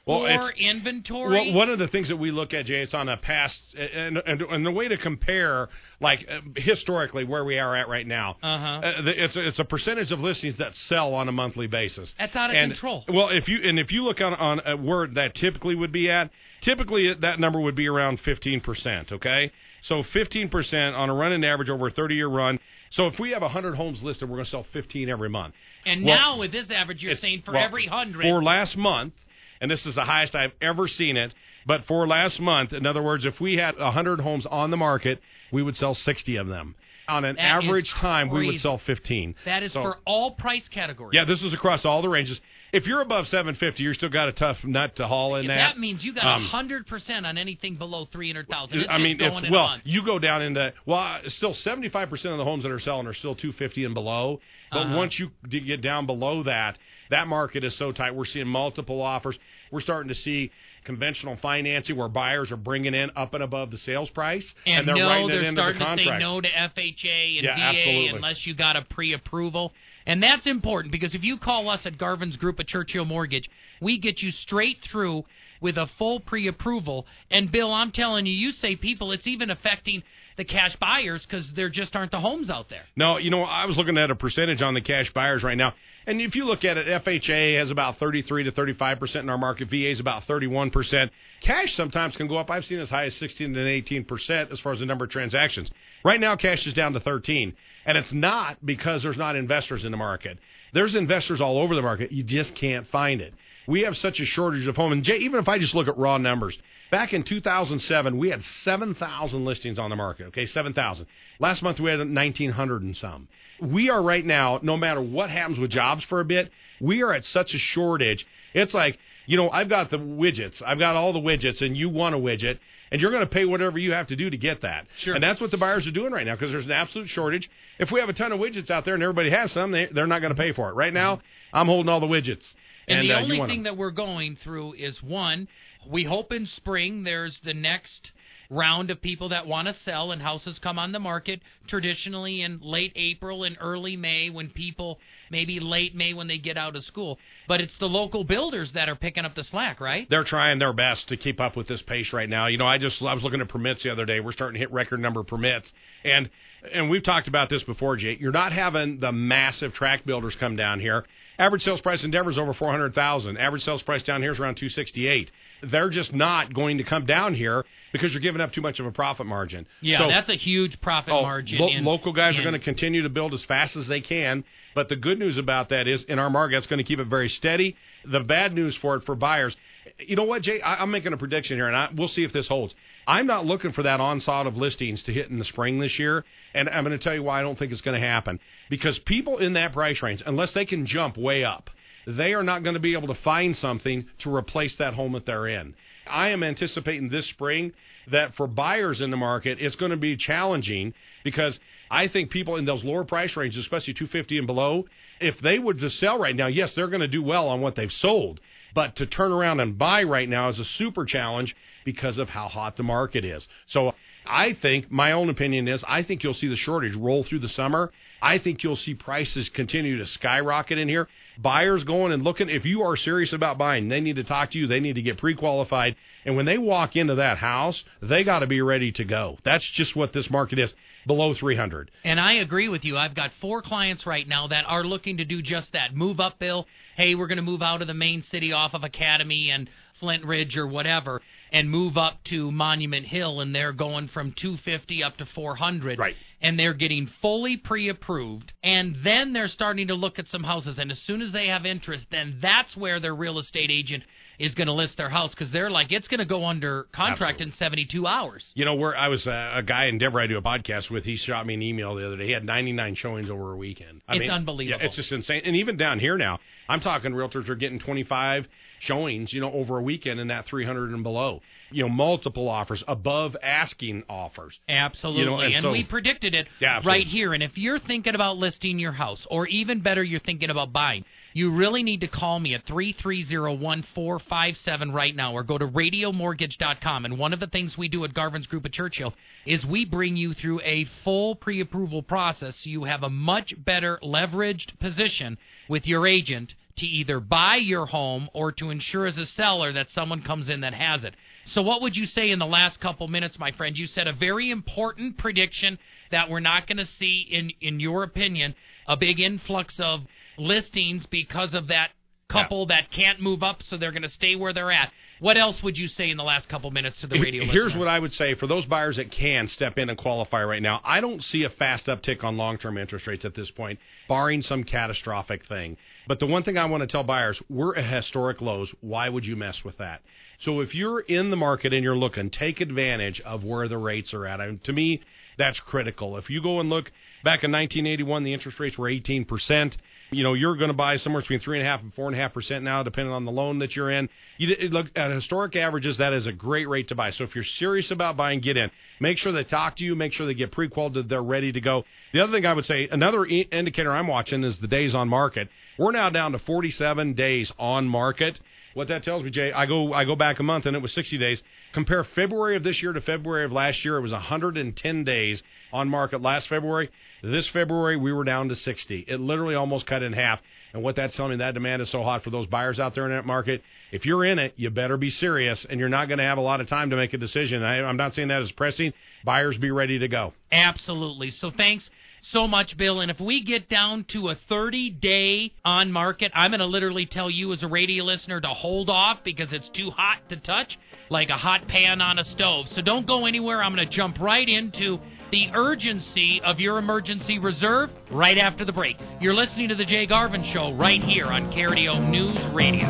Well, 0.06 0.26
inventory. 0.56 1.30
Well, 1.50 1.54
one 1.54 1.70
of 1.70 1.78
the 1.78 1.88
things 1.88 2.08
that 2.08 2.16
we 2.16 2.30
look 2.30 2.52
at, 2.52 2.66
Jay, 2.66 2.82
it's 2.82 2.92
on 2.92 3.08
a 3.08 3.16
past, 3.16 3.62
and, 3.74 4.18
and, 4.18 4.42
and 4.42 4.66
the 4.66 4.70
way 4.70 4.86
to 4.88 4.98
compare, 4.98 5.70
like 5.98 6.26
uh, 6.30 6.40
historically, 6.56 7.24
where 7.24 7.42
we 7.42 7.58
are 7.58 7.74
at 7.74 7.88
right 7.88 8.06
now. 8.06 8.36
Uh-huh. 8.42 8.66
Uh, 8.86 9.02
it's 9.06 9.34
a, 9.36 9.48
it's 9.48 9.58
a 9.58 9.64
percentage 9.64 10.12
of 10.12 10.20
listings 10.20 10.58
that 10.58 10.76
sell 10.76 11.14
on 11.14 11.28
a 11.28 11.32
monthly 11.32 11.66
basis. 11.68 12.14
That's 12.18 12.36
out 12.36 12.50
of 12.50 12.56
And- 12.56 12.72
control. 12.72 13.04
Well, 13.08 13.30
if 13.30 13.48
you 13.48 13.60
and 13.62 13.78
if 13.78 13.92
you 13.92 14.04
look 14.04 14.20
on 14.20 14.34
on 14.34 14.60
uh, 14.60 14.76
where 14.76 15.06
that 15.06 15.34
typically 15.34 15.74
would 15.74 15.92
be 15.92 16.10
at, 16.10 16.30
typically 16.60 17.14
that 17.14 17.40
number 17.40 17.58
would 17.60 17.74
be 17.76 17.88
around 17.88 18.20
fifteen 18.20 18.60
percent. 18.60 19.10
Okay, 19.10 19.52
so 19.80 20.02
fifteen 20.02 20.50
percent 20.50 20.94
on 20.96 21.08
a 21.08 21.14
running 21.14 21.44
average 21.44 21.70
over 21.70 21.86
a 21.88 21.90
thirty 21.90 22.14
year 22.16 22.28
run. 22.28 22.58
So 22.90 23.06
if 23.06 23.18
we 23.18 23.30
have 23.30 23.42
hundred 23.42 23.74
homes 23.76 24.02
listed, 24.02 24.28
we're 24.28 24.36
going 24.36 24.44
to 24.44 24.50
sell 24.50 24.66
fifteen 24.72 25.08
every 25.08 25.30
month. 25.30 25.54
and 25.86 26.04
Well, 26.04 26.14
now 26.16 26.38
with 26.38 26.52
this 26.52 26.70
average, 26.70 27.02
you're 27.02 27.16
saying 27.16 27.42
for 27.46 27.52
well, 27.52 27.64
every 27.64 27.86
hundred. 27.86 28.20
For 28.22 28.42
last 28.42 28.76
month, 28.76 29.14
and 29.60 29.70
this 29.70 29.86
is 29.86 29.94
the 29.94 30.04
highest 30.04 30.34
I've 30.34 30.52
ever 30.60 30.88
seen 30.88 31.16
it, 31.16 31.34
but 31.66 31.84
for 31.84 32.06
last 32.06 32.40
month, 32.40 32.72
in 32.72 32.86
other 32.86 33.02
words, 33.02 33.24
if 33.24 33.40
we 33.40 33.56
had 33.56 33.76
100 33.78 34.20
homes 34.20 34.46
on 34.46 34.70
the 34.70 34.76
market, 34.76 35.20
we 35.52 35.62
would 35.62 35.76
sell 35.76 35.94
60 35.94 36.36
of 36.36 36.46
them. 36.48 36.74
On 37.06 37.22
an 37.26 37.36
That 37.36 37.42
average 37.42 37.90
time, 37.90 38.30
we 38.30 38.46
would 38.46 38.60
sell 38.60 38.78
15. 38.78 39.34
that 39.44 39.62
is 39.62 39.72
So- 39.72 39.82
for 39.82 39.98
all 40.06 40.30
price 40.30 40.66
categories. 40.68 41.14
Yeah, 41.14 41.24
this 41.24 41.42
is 41.42 41.52
across 41.52 41.84
all 41.84 42.00
the 42.00 42.08
ranges. 42.08 42.40
If 42.72 42.86
you're 42.86 43.02
above 43.02 43.28
750, 43.28 43.82
you're 43.82 43.92
still 43.94 44.08
got 44.08 44.28
a 44.28 44.32
tough 44.32 44.64
nut 44.64 44.96
to 44.96 45.06
haul 45.06 45.36
in 45.36 45.46
that. 45.48 45.54
that. 45.74 45.78
means 45.78 46.02
you 46.04 46.12
got 46.14 46.24
Um, 46.24 46.44
hundred 46.46 46.86
percent 46.86 47.24
on 47.26 47.36
anything 47.38 47.76
below 47.76 48.06
three 48.06 48.28
hundred 48.28 48.48
thousand. 48.48 48.86
I 48.88 48.98
mean, 48.98 49.20
it's 49.20 49.50
well, 49.50 49.78
you 49.84 50.02
go 50.02 50.18
down 50.18 50.40
into 50.42 50.72
well, 50.86 51.20
still 51.28 51.52
75 51.54 52.08
percent 52.10 52.32
of 52.32 52.38
the 52.38 52.44
homes 52.44 52.64
that 52.64 52.72
are 52.72 52.80
selling 52.80 53.06
are 53.06 53.12
still 53.14 53.34
250 53.34 53.84
and 53.84 53.92
below. 53.94 54.40
But 54.72 54.86
Uh-huh. 54.86 54.96
once 54.96 55.18
you 55.20 55.30
get 55.48 55.82
down 55.82 56.06
below 56.06 56.42
that, 56.44 56.78
that 57.14 57.28
market 57.28 57.64
is 57.64 57.74
so 57.76 57.92
tight. 57.92 58.14
We're 58.14 58.24
seeing 58.24 58.48
multiple 58.48 59.00
offers. 59.00 59.38
We're 59.70 59.80
starting 59.80 60.08
to 60.08 60.14
see 60.14 60.50
conventional 60.84 61.36
financing 61.36 61.96
where 61.96 62.08
buyers 62.08 62.50
are 62.52 62.56
bringing 62.56 62.92
in 62.92 63.10
up 63.16 63.32
and 63.34 63.42
above 63.42 63.70
the 63.70 63.78
sales 63.78 64.10
price, 64.10 64.44
And, 64.66 64.86
they're 64.86 64.96
no, 64.96 65.06
writing 65.06 65.28
they're 65.28 65.38
it 65.38 65.44
into 65.44 65.60
starting 65.60 65.78
the 65.78 65.96
to 65.96 66.04
say 66.10 66.18
no 66.18 66.40
to 66.40 66.48
FHA 66.48 67.38
and 67.38 67.44
Yeah, 67.44 67.56
VA 67.56 67.62
absolutely. 67.62 68.08
unless 68.08 68.46
you 68.46 68.54
got 68.54 68.76
a 68.76 68.82
pre-approval. 68.82 69.72
And 70.06 70.22
that's 70.22 70.46
important 70.46 70.92
because 70.92 71.14
if 71.14 71.24
you 71.24 71.38
call 71.38 71.70
us 71.70 71.86
at 71.86 71.96
Garvin's 71.96 72.36
Group 72.36 72.60
at 72.60 72.66
Churchill 72.66 73.04
Mortgage, 73.06 73.48
we 73.80 73.98
get 73.98 74.20
you 74.20 74.30
straight 74.30 74.82
through 74.82 75.24
with 75.60 75.78
a 75.78 75.86
full 75.98 76.20
pre-approval. 76.20 77.06
And 77.30 77.50
Bill, 77.50 77.72
I'm 77.72 77.90
telling 77.90 78.26
you, 78.26 78.32
you 78.34 78.52
say 78.52 78.76
people, 78.76 79.12
it's 79.12 79.26
even 79.26 79.50
affecting 79.50 80.02
the 80.36 80.44
cash 80.44 80.76
buyers 80.76 81.24
because 81.24 81.52
there 81.52 81.68
just 81.68 81.94
aren't 81.94 82.10
the 82.10 82.20
homes 82.20 82.50
out 82.50 82.68
there. 82.68 82.82
No, 82.96 83.18
you 83.18 83.30
know, 83.30 83.42
I 83.42 83.66
was 83.66 83.76
looking 83.76 83.98
at 83.98 84.10
a 84.10 84.14
percentage 84.14 84.62
on 84.62 84.74
the 84.74 84.80
cash 84.80 85.12
buyers 85.12 85.42
right 85.42 85.56
now. 85.56 85.74
And 86.06 86.20
if 86.20 86.36
you 86.36 86.44
look 86.44 86.64
at 86.64 86.76
it, 86.76 86.86
FHA 86.86 87.58
has 87.58 87.70
about 87.70 87.98
33 87.98 88.44
to 88.44 88.52
35% 88.52 89.16
in 89.20 89.30
our 89.30 89.38
market. 89.38 89.70
VA 89.70 89.88
is 89.88 90.00
about 90.00 90.26
31%. 90.26 91.10
Cash 91.40 91.74
sometimes 91.74 92.16
can 92.16 92.26
go 92.26 92.36
up. 92.36 92.50
I've 92.50 92.66
seen 92.66 92.78
as 92.78 92.90
high 92.90 93.06
as 93.06 93.14
16 93.16 93.54
to 93.54 93.60
18% 93.60 94.52
as 94.52 94.60
far 94.60 94.72
as 94.72 94.80
the 94.80 94.86
number 94.86 95.06
of 95.06 95.10
transactions. 95.10 95.70
Right 96.04 96.20
now, 96.20 96.36
cash 96.36 96.66
is 96.66 96.74
down 96.74 96.92
to 96.92 97.00
13. 97.00 97.54
And 97.86 97.96
it's 97.96 98.12
not 98.12 98.64
because 98.64 99.02
there's 99.02 99.16
not 99.16 99.36
investors 99.36 99.84
in 99.84 99.92
the 99.92 99.96
market. 99.96 100.38
There's 100.74 100.94
investors 100.94 101.40
all 101.40 101.58
over 101.58 101.74
the 101.74 101.82
market. 101.82 102.12
You 102.12 102.22
just 102.22 102.54
can't 102.54 102.86
find 102.88 103.20
it. 103.22 103.32
We 103.66 103.82
have 103.82 103.96
such 103.96 104.20
a 104.20 104.26
shortage 104.26 104.66
of 104.66 104.76
home. 104.76 104.92
And 104.92 105.02
Jay, 105.02 105.18
even 105.18 105.40
if 105.40 105.48
I 105.48 105.58
just 105.58 105.74
look 105.74 105.88
at 105.88 105.96
raw 105.96 106.18
numbers, 106.18 106.58
back 106.94 107.12
in 107.12 107.24
2007, 107.24 108.16
we 108.16 108.30
had 108.30 108.40
7,000 108.62 109.44
listings 109.44 109.80
on 109.80 109.90
the 109.90 109.96
market. 109.96 110.28
Okay, 110.28 110.46
7,000. 110.46 111.06
Last 111.40 111.60
month 111.60 111.80
we 111.80 111.90
had 111.90 111.98
1,900 111.98 112.82
and 112.82 112.96
some. 112.96 113.26
We 113.60 113.90
are 113.90 114.00
right 114.00 114.24
now, 114.24 114.60
no 114.62 114.76
matter 114.76 115.02
what 115.02 115.28
happens 115.28 115.58
with 115.58 115.72
jobs 115.72 116.04
for 116.04 116.20
a 116.20 116.24
bit, 116.24 116.52
we 116.80 117.02
are 117.02 117.12
at 117.12 117.24
such 117.24 117.52
a 117.52 117.58
shortage. 117.58 118.24
It's 118.54 118.72
like, 118.72 118.96
you 119.26 119.36
know, 119.36 119.50
I've 119.50 119.68
got 119.68 119.90
the 119.90 119.98
widgets. 119.98 120.62
I've 120.64 120.78
got 120.78 120.94
all 120.94 121.12
the 121.12 121.18
widgets, 121.18 121.62
and 121.62 121.76
you 121.76 121.88
want 121.88 122.14
a 122.14 122.18
widget, 122.18 122.60
and 122.92 123.00
you're 123.00 123.10
going 123.10 123.26
to 123.26 123.32
pay 123.32 123.44
whatever 123.44 123.76
you 123.76 123.92
have 123.92 124.06
to 124.08 124.16
do 124.16 124.30
to 124.30 124.36
get 124.36 124.60
that. 124.60 124.86
Sure. 124.98 125.14
And 125.14 125.24
that's 125.24 125.40
what 125.40 125.50
the 125.50 125.58
buyers 125.58 125.88
are 125.88 125.92
doing 125.92 126.12
right 126.12 126.24
now 126.24 126.36
because 126.36 126.52
there's 126.52 126.64
an 126.64 126.70
absolute 126.70 127.08
shortage. 127.08 127.50
If 127.80 127.90
we 127.90 127.98
have 127.98 128.08
a 128.08 128.12
ton 128.12 128.30
of 128.30 128.38
widgets 128.38 128.70
out 128.70 128.84
there 128.84 128.94
and 128.94 129.02
everybody 129.02 129.30
has 129.30 129.50
some, 129.50 129.72
they, 129.72 129.86
they're 129.86 130.06
not 130.06 130.20
going 130.20 130.32
to 130.32 130.40
pay 130.40 130.52
for 130.52 130.68
it. 130.68 130.74
Right 130.74 130.94
now, 130.94 131.18
I'm 131.52 131.66
holding 131.66 131.88
all 131.90 131.98
the 131.98 132.06
widgets. 132.06 132.46
And, 132.86 133.08
the 133.08 133.14
uh, 133.14 133.22
only 133.22 133.38
thing 133.38 133.62
them. 133.62 133.62
that 133.64 133.76
we're 133.76 133.90
going 133.90 134.36
through 134.36 134.74
is 134.74 135.02
one, 135.02 135.48
we 135.88 136.04
hope 136.04 136.32
in 136.32 136.46
spring 136.46 137.04
there's 137.04 137.40
the 137.44 137.54
next 137.54 138.12
round 138.50 138.90
of 138.90 139.00
people 139.00 139.30
that 139.30 139.46
want 139.46 139.68
to 139.68 139.74
sell 139.74 140.12
and 140.12 140.20
houses 140.20 140.58
come 140.58 140.78
on 140.78 140.92
the 140.92 140.98
market 140.98 141.40
traditionally 141.66 142.42
in 142.42 142.60
late 142.60 142.92
April 142.94 143.44
and 143.44 143.56
early 143.60 143.96
May 143.96 144.30
when 144.30 144.50
people 144.50 144.98
maybe 145.30 145.60
late 145.60 145.94
May 145.94 146.14
when 146.14 146.28
they 146.28 146.38
get 146.38 146.56
out 146.56 146.76
of 146.76 146.84
school. 146.84 147.18
But 147.48 147.60
it's 147.60 147.76
the 147.78 147.88
local 147.88 148.24
builders 148.24 148.72
that 148.72 148.88
are 148.88 148.94
picking 148.94 149.24
up 149.24 149.34
the 149.34 149.44
slack, 149.44 149.80
right? 149.80 150.08
they're 150.10 150.24
trying 150.24 150.58
their 150.58 150.72
best 150.72 151.08
to 151.08 151.16
keep 151.16 151.40
up 151.40 151.56
with 151.56 151.66
this 151.68 151.82
pace 151.82 152.12
right 152.12 152.28
now. 152.28 152.46
You 152.46 152.58
know, 152.58 152.66
I 152.66 152.78
just 152.78 153.02
I 153.02 153.14
was 153.14 153.22
looking 153.22 153.40
at 153.40 153.48
permits 153.48 153.82
the 153.82 153.90
other 153.90 154.04
day. 154.04 154.20
We're 154.20 154.32
starting 154.32 154.54
to 154.54 154.60
hit 154.60 154.72
record 154.72 155.00
number 155.00 155.20
of 155.20 155.26
permits, 155.26 155.72
and 156.04 156.30
and 156.72 156.88
we've 156.90 157.02
talked 157.02 157.28
about 157.28 157.48
this 157.48 157.62
before, 157.62 157.96
Jay. 157.96 158.16
You're 158.18 158.32
not 158.32 158.52
having 158.52 158.98
the 158.98 159.12
massive 159.12 159.74
track 159.74 160.04
builders 160.04 160.34
come 160.36 160.56
down 160.56 160.80
here. 160.80 161.04
Average 161.38 161.64
sales 161.64 161.80
price 161.80 162.04
in 162.04 162.10
Denver 162.12 162.30
is 162.30 162.38
over 162.38 162.54
four 162.54 162.70
hundred 162.70 162.94
thousand. 162.94 163.38
Average 163.38 163.64
sales 163.64 163.82
price 163.82 164.02
down 164.04 164.22
here 164.22 164.30
is 164.32 164.38
around 164.38 164.54
two 164.56 164.68
sixty 164.68 165.08
eight. 165.08 165.30
They're 165.62 165.88
just 165.90 166.12
not 166.12 166.52
going 166.54 166.78
to 166.78 166.84
come 166.84 167.06
down 167.06 167.34
here 167.34 167.64
because 167.92 168.12
you're 168.12 168.20
giving 168.20 168.40
up 168.40 168.52
too 168.52 168.60
much 168.60 168.78
of 168.80 168.86
a 168.86 168.92
profit 168.92 169.26
margin. 169.26 169.66
Yeah, 169.80 169.98
So- 169.98 170.08
that's 170.08 170.28
a 170.28 170.34
huge 170.36 170.80
profit 170.80 171.12
Oh, 171.12 171.22
margin. 171.22 171.58
lo- 171.58 171.68
in- 171.68 171.84
local 171.84 172.12
guys 172.12 172.38
are 172.38 172.42
going 172.42 172.52
to 172.52 172.58
continue 172.60 173.02
to 173.02 173.08
build 173.08 173.34
as 173.34 173.42
fast 173.44 173.74
as 173.76 173.86
they 173.88 174.00
can. 174.00 174.44
But 174.74 174.88
the 174.88 174.96
good 174.96 175.18
news 175.18 175.36
about 175.38 175.70
that 175.70 175.88
is, 175.88 176.02
in 176.04 176.18
our 176.18 176.28
market, 176.30 176.56
it's 176.58 176.66
going 176.66 176.78
to 176.78 176.84
keep 176.84 176.98
it 177.00 177.06
very 177.06 177.28
steady. 177.28 177.76
The 178.04 178.20
bad 178.20 178.52
news 178.54 178.74
for 178.76 178.96
it 178.96 179.04
for 179.04 179.14
buyers, 179.14 179.56
you 179.98 180.16
know 180.16 180.24
what, 180.24 180.42
Jay? 180.42 180.60
I, 180.60 180.82
I'm 180.82 180.90
making 180.90 181.12
a 181.12 181.16
prediction 181.16 181.56
here, 181.56 181.66
and 181.68 181.76
I, 181.76 181.88
we'll 181.94 182.08
see 182.08 182.24
if 182.24 182.32
this 182.32 182.46
holds. 182.48 182.74
I'm 183.06 183.26
not 183.26 183.44
looking 183.44 183.72
for 183.72 183.82
that 183.82 184.00
onslaught 184.00 184.46
of 184.46 184.56
listings 184.56 185.02
to 185.02 185.12
hit 185.12 185.30
in 185.30 185.38
the 185.38 185.44
spring 185.44 185.78
this 185.78 185.98
year, 185.98 186.24
and 186.54 186.68
I'm 186.68 186.84
going 186.84 186.96
to 186.96 187.02
tell 187.02 187.14
you 187.14 187.22
why 187.22 187.38
I 187.38 187.42
don't 187.42 187.58
think 187.58 187.72
it's 187.72 187.80
going 187.80 188.00
to 188.00 188.06
happen. 188.06 188.40
Because 188.70 188.98
people 188.98 189.38
in 189.38 189.54
that 189.54 189.72
price 189.72 190.02
range, 190.02 190.22
unless 190.24 190.52
they 190.52 190.64
can 190.64 190.86
jump 190.86 191.16
way 191.16 191.44
up, 191.44 191.70
they 192.06 192.34
are 192.34 192.42
not 192.42 192.62
going 192.62 192.74
to 192.74 192.80
be 192.80 192.94
able 192.94 193.08
to 193.08 193.14
find 193.14 193.56
something 193.56 194.06
to 194.18 194.34
replace 194.34 194.76
that 194.76 194.94
home 194.94 195.12
that 195.12 195.26
they're 195.26 195.48
in. 195.48 195.74
I 196.06 196.30
am 196.30 196.42
anticipating 196.42 197.08
this 197.08 197.26
spring 197.26 197.72
that 198.08 198.34
for 198.34 198.46
buyers 198.46 199.00
in 199.00 199.10
the 199.10 199.16
market, 199.16 199.58
it's 199.60 199.76
going 199.76 199.90
to 199.90 199.96
be 199.96 200.16
challenging 200.16 200.92
because 201.22 201.58
I 201.90 202.08
think 202.08 202.30
people 202.30 202.56
in 202.56 202.66
those 202.66 202.84
lower 202.84 203.04
price 203.04 203.36
ranges, 203.36 203.58
especially 203.58 203.94
250 203.94 204.38
and 204.38 204.46
below, 204.46 204.84
if 205.20 205.40
they 205.40 205.58
would 205.58 205.78
to 205.78 205.90
sell 205.90 206.18
right 206.18 206.36
now, 206.36 206.46
yes, 206.46 206.74
they're 206.74 206.88
going 206.88 207.00
to 207.00 207.08
do 207.08 207.22
well 207.22 207.48
on 207.48 207.60
what 207.60 207.74
they've 207.74 207.92
sold. 207.92 208.40
But 208.74 208.96
to 208.96 209.06
turn 209.06 209.32
around 209.32 209.60
and 209.60 209.78
buy 209.78 210.02
right 210.02 210.28
now 210.28 210.48
is 210.48 210.58
a 210.58 210.64
super 210.64 211.04
challenge 211.04 211.56
because 211.84 212.18
of 212.18 212.28
how 212.28 212.48
hot 212.48 212.76
the 212.76 212.82
market 212.82 213.24
is. 213.24 213.46
So 213.66 213.94
I 214.26 214.54
think, 214.54 214.90
my 214.90 215.12
own 215.12 215.28
opinion 215.28 215.68
is, 215.68 215.84
I 215.86 216.02
think 216.02 216.24
you'll 216.24 216.34
see 216.34 216.48
the 216.48 216.56
shortage 216.56 216.96
roll 216.96 217.22
through 217.24 217.40
the 217.40 217.48
summer. 217.48 217.92
I 218.20 218.38
think 218.38 218.62
you'll 218.62 218.76
see 218.76 218.94
prices 218.94 219.48
continue 219.50 219.98
to 219.98 220.06
skyrocket 220.06 220.78
in 220.78 220.88
here. 220.88 221.08
Buyers 221.38 221.84
going 221.84 222.12
and 222.12 222.22
looking, 222.22 222.48
if 222.48 222.64
you 222.64 222.82
are 222.82 222.96
serious 222.96 223.32
about 223.32 223.58
buying, 223.58 223.88
they 223.88 224.00
need 224.00 224.16
to 224.16 224.24
talk 224.24 224.50
to 224.52 224.58
you. 224.58 224.66
They 224.66 224.80
need 224.80 224.94
to 224.94 225.02
get 225.02 225.18
pre 225.18 225.34
qualified. 225.34 225.96
And 226.24 226.36
when 226.36 226.46
they 226.46 226.58
walk 226.58 226.96
into 226.96 227.16
that 227.16 227.38
house, 227.38 227.84
they 228.00 228.24
got 228.24 228.40
to 228.40 228.46
be 228.46 228.62
ready 228.62 228.92
to 228.92 229.04
go. 229.04 229.38
That's 229.44 229.68
just 229.68 229.94
what 229.94 230.12
this 230.12 230.30
market 230.30 230.58
is 230.58 230.74
below 231.06 231.34
300. 231.34 231.90
And 232.04 232.20
I 232.20 232.34
agree 232.34 232.68
with 232.68 232.84
you. 232.84 232.96
I've 232.96 233.14
got 233.14 233.32
four 233.40 233.62
clients 233.62 234.06
right 234.06 234.26
now 234.26 234.46
that 234.48 234.64
are 234.66 234.84
looking 234.84 235.18
to 235.18 235.24
do 235.24 235.42
just 235.42 235.72
that. 235.72 235.94
Move 235.94 236.20
up, 236.20 236.38
Bill. 236.38 236.66
Hey, 236.96 237.14
we're 237.14 237.26
going 237.26 237.36
to 237.36 237.42
move 237.42 237.62
out 237.62 237.82
of 237.82 237.88
the 237.88 237.94
main 237.94 238.22
city 238.22 238.52
off 238.52 238.74
of 238.74 238.84
Academy, 238.84 239.50
and 239.50 239.68
Flint 240.00 240.24
Ridge 240.24 240.56
or 240.56 240.66
whatever 240.66 241.22
and 241.52 241.70
move 241.70 241.96
up 241.96 242.22
to 242.24 242.50
Monument 242.50 243.06
Hill 243.06 243.40
and 243.40 243.54
they're 243.54 243.72
going 243.72 244.08
from 244.08 244.32
250 244.32 245.02
up 245.04 245.16
to 245.18 245.26
400 245.26 245.98
Right. 245.98 246.16
and 246.40 246.58
they're 246.58 246.74
getting 246.74 247.06
fully 247.06 247.56
pre-approved 247.56 248.52
and 248.62 248.96
then 249.02 249.32
they're 249.32 249.48
starting 249.48 249.88
to 249.88 249.94
look 249.94 250.18
at 250.18 250.28
some 250.28 250.42
houses 250.42 250.78
and 250.78 250.90
as 250.90 250.98
soon 250.98 251.22
as 251.22 251.32
they 251.32 251.46
have 251.46 251.64
interest 251.64 252.06
then 252.10 252.38
that's 252.42 252.76
where 252.76 252.98
their 253.00 253.14
real 253.14 253.38
estate 253.38 253.70
agent 253.70 254.02
is 254.38 254.54
going 254.54 254.66
to 254.66 254.72
list 254.72 254.96
their 254.96 255.08
house 255.08 255.34
cuz 255.34 255.50
they're 255.50 255.70
like 255.70 255.92
it's 255.92 256.08
going 256.08 256.18
to 256.18 256.24
go 256.24 256.44
under 256.44 256.84
contract 256.92 257.40
in 257.40 257.52
72 257.52 258.06
hours. 258.06 258.50
You 258.54 258.64
know, 258.64 258.74
where 258.74 258.96
I 258.96 259.08
was 259.08 259.26
uh, 259.26 259.52
a 259.54 259.62
guy 259.62 259.86
in 259.86 259.98
Denver 259.98 260.20
I 260.20 260.26
do 260.26 260.38
a 260.38 260.42
podcast 260.42 260.90
with. 260.90 261.04
He 261.04 261.16
shot 261.16 261.46
me 261.46 261.54
an 261.54 261.62
email 261.62 261.94
the 261.94 262.06
other 262.06 262.16
day. 262.16 262.26
He 262.26 262.32
had 262.32 262.44
99 262.44 262.94
showings 262.94 263.30
over 263.30 263.52
a 263.52 263.56
weekend. 263.56 264.02
I 264.08 264.14
It's 264.14 264.20
mean, 264.20 264.30
unbelievable. 264.30 264.80
Yeah, 264.80 264.86
it's 264.86 264.96
just 264.96 265.12
insane. 265.12 265.42
And 265.44 265.56
even 265.56 265.76
down 265.76 265.98
here 265.98 266.16
now, 266.16 266.38
I'm 266.68 266.80
talking 266.80 267.12
realtors 267.12 267.48
are 267.48 267.54
getting 267.54 267.78
25 267.78 268.48
showings. 268.80 269.32
You 269.32 269.40
know, 269.40 269.52
over 269.52 269.78
a 269.78 269.82
weekend 269.82 270.20
in 270.20 270.28
that 270.28 270.46
300 270.46 270.90
and 270.90 271.02
below. 271.02 271.40
You 271.70 271.84
know, 271.84 271.88
multiple 271.88 272.48
offers 272.48 272.84
above 272.86 273.36
asking 273.42 274.04
offers. 274.08 274.58
Absolutely. 274.68 275.22
You 275.24 275.30
know, 275.30 275.40
and 275.40 275.54
and 275.54 275.62
so- 275.62 275.72
we 275.72 275.84
predicted 275.84 276.34
it 276.34 276.48
Yeah, 276.60 276.80
right 276.84 277.06
here. 277.06 277.34
And 277.34 277.42
if 277.42 277.56
you're 277.58 277.78
thinking 277.78 278.14
about 278.14 278.36
listing 278.36 278.78
your 278.78 278.92
house, 278.92 279.26
or 279.30 279.46
even 279.48 279.80
better, 279.80 280.02
you're 280.02 280.20
thinking 280.20 280.50
about 280.50 280.72
buying, 280.72 281.04
you 281.34 281.50
really 281.50 281.82
need 281.82 282.00
to 282.00 282.06
call 282.06 282.38
me 282.38 282.54
at 282.54 282.64
330-1457 282.64 284.94
right 284.94 285.16
now 285.16 285.34
or 285.34 285.42
go 285.42 285.58
to 285.58 285.66
radiomortgage.com. 285.66 287.04
And 287.04 287.18
one 287.18 287.32
of 287.32 287.40
the 287.40 287.48
things 287.48 287.76
we 287.76 287.88
do 287.88 288.04
at 288.04 288.14
Garvin's 288.14 288.46
Group 288.46 288.64
at 288.64 288.70
Churchill 288.72 289.12
is 289.44 289.66
we 289.66 289.84
bring 289.84 290.16
you 290.16 290.32
through 290.32 290.60
a 290.60 290.84
full 291.02 291.34
pre-approval 291.34 292.04
process 292.04 292.56
so 292.56 292.70
you 292.70 292.84
have 292.84 293.02
a 293.02 293.10
much 293.10 293.52
better 293.62 293.98
leveraged 294.00 294.78
position 294.78 295.36
with 295.68 295.88
your 295.88 296.06
agent 296.06 296.54
to 296.76 296.86
either 296.86 297.18
buy 297.18 297.56
your 297.56 297.86
home 297.86 298.28
or 298.32 298.52
to 298.52 298.70
ensure 298.70 299.06
as 299.06 299.18
a 299.18 299.26
seller 299.26 299.72
that 299.72 299.90
someone 299.90 300.22
comes 300.22 300.48
in 300.48 300.60
that 300.60 300.74
has 300.74 301.02
it. 301.02 301.14
So, 301.46 301.62
what 301.62 301.82
would 301.82 301.96
you 301.96 302.06
say 302.06 302.30
in 302.30 302.38
the 302.38 302.46
last 302.46 302.80
couple 302.80 303.06
minutes, 303.06 303.38
my 303.38 303.52
friend? 303.52 303.78
You 303.78 303.86
said 303.86 304.08
a 304.08 304.12
very 304.12 304.50
important 304.50 305.18
prediction 305.18 305.78
that 306.10 306.30
we're 306.30 306.40
not 306.40 306.66
going 306.66 306.78
to 306.78 306.86
see, 306.86 307.20
in 307.20 307.52
in 307.60 307.80
your 307.80 308.02
opinion, 308.02 308.54
a 308.88 308.96
big 308.96 309.20
influx 309.20 309.78
of 309.78 310.00
listings 310.36 311.06
because 311.06 311.54
of 311.54 311.68
that 311.68 311.90
couple 312.28 312.66
that 312.66 312.90
can't 312.90 313.20
move 313.20 313.42
up, 313.42 313.62
so 313.62 313.76
they're 313.76 313.92
going 313.92 314.02
to 314.02 314.08
stay 314.08 314.34
where 314.34 314.52
they're 314.52 314.72
at. 314.72 314.90
What 315.20 315.36
else 315.36 315.62
would 315.62 315.78
you 315.78 315.88
say 315.88 316.10
in 316.10 316.16
the 316.16 316.24
last 316.24 316.48
couple 316.48 316.70
minutes 316.70 317.00
to 317.02 317.06
the 317.06 317.20
radio 317.20 317.44
Here's 317.44 317.66
listener? 317.66 317.78
what 317.78 317.88
I 317.88 317.98
would 317.98 318.12
say 318.12 318.34
for 318.34 318.46
those 318.46 318.66
buyers 318.66 318.96
that 318.96 319.10
can 319.10 319.46
step 319.46 319.78
in 319.78 319.88
and 319.88 319.96
qualify 319.96 320.42
right 320.42 320.60
now. 320.60 320.80
I 320.84 321.00
don't 321.00 321.22
see 321.22 321.44
a 321.44 321.50
fast 321.50 321.86
uptick 321.86 322.24
on 322.24 322.36
long-term 322.36 322.76
interest 322.76 323.06
rates 323.06 323.24
at 323.24 323.34
this 323.34 323.50
point, 323.50 323.78
barring 324.08 324.42
some 324.42 324.64
catastrophic 324.64 325.46
thing. 325.46 325.76
But 326.08 326.18
the 326.18 326.26
one 326.26 326.42
thing 326.42 326.58
I 326.58 326.64
want 326.64 326.82
to 326.82 326.86
tell 326.86 327.04
buyers, 327.04 327.40
we're 327.48 327.76
at 327.76 327.84
historic 327.84 328.40
lows. 328.40 328.72
Why 328.80 329.08
would 329.08 329.24
you 329.24 329.36
mess 329.36 329.64
with 329.64 329.78
that? 329.78 330.02
So 330.40 330.60
if 330.60 330.74
you're 330.74 331.00
in 331.00 331.30
the 331.30 331.36
market 331.36 331.72
and 331.72 331.84
you're 331.84 331.96
looking, 331.96 332.30
take 332.30 332.60
advantage 332.60 333.20
of 333.20 333.44
where 333.44 333.68
the 333.68 333.78
rates 333.78 334.12
are 334.12 334.26
at. 334.26 334.40
And 334.40 334.62
to 334.64 334.72
me, 334.72 335.00
that's 335.38 335.60
critical. 335.60 336.16
If 336.16 336.28
you 336.28 336.42
go 336.42 336.60
and 336.60 336.68
look 336.68 336.90
back 337.22 337.44
in 337.44 337.52
1981, 337.52 338.24
the 338.24 338.32
interest 338.32 338.58
rates 338.58 338.76
were 338.76 338.88
18 338.88 339.24
percent. 339.24 339.76
You 340.14 340.22
know, 340.22 340.34
you're 340.34 340.56
going 340.56 340.68
to 340.68 340.74
buy 340.74 340.96
somewhere 340.96 341.22
between 341.22 341.40
three 341.40 341.58
and 341.58 341.66
a 341.66 341.70
half 341.70 341.82
and 341.82 341.92
four 341.94 342.06
and 342.06 342.16
a 342.16 342.18
half 342.20 342.32
percent 342.32 342.64
now, 342.64 342.82
depending 342.82 343.12
on 343.12 343.24
the 343.24 343.32
loan 343.32 343.58
that 343.58 343.74
you're 343.74 343.90
in. 343.90 344.08
You 344.38 344.54
look 344.70 344.86
at 344.96 345.10
historic 345.10 345.56
averages. 345.56 345.98
That 345.98 346.12
is 346.12 346.26
a 346.26 346.32
great 346.32 346.68
rate 346.68 346.88
to 346.88 346.94
buy. 346.94 347.10
So 347.10 347.24
if 347.24 347.34
you're 347.34 347.44
serious 347.44 347.90
about 347.90 348.16
buying, 348.16 348.40
get 348.40 348.56
in. 348.56 348.70
Make 349.00 349.18
sure 349.18 349.32
they 349.32 349.44
talk 349.44 349.76
to 349.76 349.84
you. 349.84 349.94
Make 349.94 350.12
sure 350.12 350.26
they 350.26 350.34
get 350.34 350.52
pre-qualified. 350.52 350.94
that 350.94 351.08
They're 351.08 351.22
ready 351.22 351.52
to 351.52 351.60
go. 351.60 351.84
The 352.12 352.22
other 352.22 352.32
thing 352.32 352.46
I 352.46 352.52
would 352.52 352.64
say, 352.64 352.88
another 352.88 353.24
indicator 353.24 353.92
I'm 353.92 354.06
watching 354.06 354.44
is 354.44 354.58
the 354.58 354.68
days 354.68 354.94
on 354.94 355.08
market. 355.08 355.48
We're 355.78 355.92
now 355.92 356.10
down 356.10 356.32
to 356.32 356.38
47 356.38 357.14
days 357.14 357.52
on 357.58 357.88
market. 357.88 358.38
What 358.74 358.88
that 358.88 359.04
tells 359.04 359.22
me, 359.22 359.30
Jay, 359.30 359.52
I 359.52 359.66
go 359.66 359.92
I 359.92 360.04
go 360.04 360.16
back 360.16 360.40
a 360.40 360.42
month 360.42 360.66
and 360.66 360.76
it 360.76 360.82
was 360.82 360.92
60 360.92 361.16
days. 361.16 361.42
Compare 361.72 362.04
February 362.04 362.56
of 362.56 362.64
this 362.64 362.82
year 362.82 362.92
to 362.92 363.00
February 363.00 363.44
of 363.44 363.52
last 363.52 363.84
year, 363.84 363.96
it 363.96 364.00
was 364.00 364.12
110 364.12 365.04
days 365.04 365.42
on 365.72 365.88
market 365.88 366.20
last 366.20 366.48
February. 366.48 366.90
This 367.22 367.48
February 367.48 367.96
we 367.96 368.12
were 368.12 368.24
down 368.24 368.48
to 368.48 368.56
60. 368.56 369.04
It 369.08 369.20
literally 369.20 369.54
almost 369.54 369.86
cut 369.86 370.02
in 370.02 370.12
half. 370.12 370.40
And 370.72 370.82
what 370.82 370.96
that's 370.96 371.14
telling 371.14 371.30
me, 371.30 371.36
that 371.38 371.54
demand 371.54 371.82
is 371.82 371.90
so 371.90 372.02
hot 372.02 372.24
for 372.24 372.30
those 372.30 372.48
buyers 372.48 372.80
out 372.80 372.94
there 372.96 373.04
in 373.06 373.12
that 373.12 373.24
market. 373.24 373.62
If 373.92 374.04
you're 374.04 374.24
in 374.24 374.40
it, 374.40 374.54
you 374.56 374.70
better 374.70 374.96
be 374.96 375.08
serious, 375.08 375.64
and 375.64 375.78
you're 375.78 375.88
not 375.88 376.08
going 376.08 376.18
to 376.18 376.24
have 376.24 376.36
a 376.36 376.40
lot 376.40 376.60
of 376.60 376.68
time 376.68 376.90
to 376.90 376.96
make 376.96 377.12
a 377.12 377.18
decision. 377.18 377.62
I, 377.62 377.80
I'm 377.84 377.96
not 377.96 378.14
saying 378.14 378.28
that 378.28 378.42
as 378.42 378.50
pressing. 378.50 378.92
Buyers 379.24 379.56
be 379.56 379.70
ready 379.70 380.00
to 380.00 380.08
go. 380.08 380.32
Absolutely. 380.50 381.30
So 381.30 381.52
thanks 381.52 381.88
so 382.30 382.46
much, 382.46 382.76
Bill. 382.76 383.00
And 383.00 383.10
if 383.10 383.20
we 383.20 383.42
get 383.42 383.68
down 383.68 384.04
to 384.08 384.28
a 384.28 384.34
30 384.34 384.90
day 384.90 385.52
on 385.64 385.92
market, 385.92 386.32
I'm 386.34 386.50
going 386.50 386.60
to 386.60 386.66
literally 386.66 387.06
tell 387.06 387.30
you 387.30 387.52
as 387.52 387.62
a 387.62 387.68
radio 387.68 388.04
listener 388.04 388.40
to 388.40 388.48
hold 388.48 388.90
off 388.90 389.22
because 389.24 389.52
it's 389.52 389.68
too 389.68 389.90
hot 389.90 390.28
to 390.30 390.36
touch, 390.36 390.78
like 391.10 391.30
a 391.30 391.36
hot 391.36 391.68
pan 391.68 392.00
on 392.00 392.18
a 392.18 392.24
stove. 392.24 392.68
So 392.68 392.82
don't 392.82 393.06
go 393.06 393.26
anywhere. 393.26 393.62
I'm 393.62 393.74
going 393.74 393.86
to 393.86 393.94
jump 393.94 394.18
right 394.20 394.48
into 394.48 394.98
the 395.30 395.50
urgency 395.54 396.40
of 396.42 396.60
your 396.60 396.78
emergency 396.78 397.38
reserve 397.38 397.90
right 398.10 398.38
after 398.38 398.64
the 398.64 398.72
break. 398.72 398.96
You're 399.20 399.34
listening 399.34 399.68
to 399.68 399.74
the 399.74 399.84
Jay 399.84 400.06
Garvin 400.06 400.44
Show 400.44 400.72
right 400.74 401.02
here 401.02 401.26
on 401.26 401.52
KRDO 401.52 402.08
News 402.08 402.40
Radio. 402.54 402.88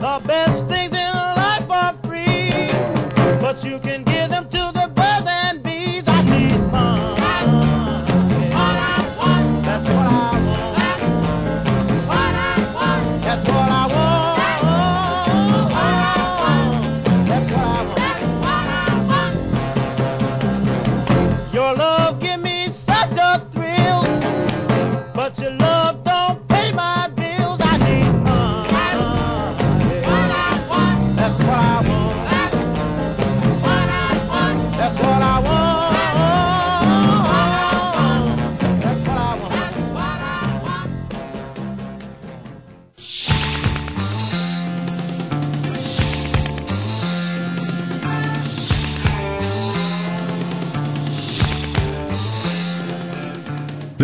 The 0.00 0.26
best 0.26 0.68
things 0.68 0.92
in 0.92 1.12
life 1.12 1.68
are 1.68 1.98
free, 2.04 2.68
but 3.40 3.62
you 3.64 3.78
can 3.80 4.04
give 4.04 4.29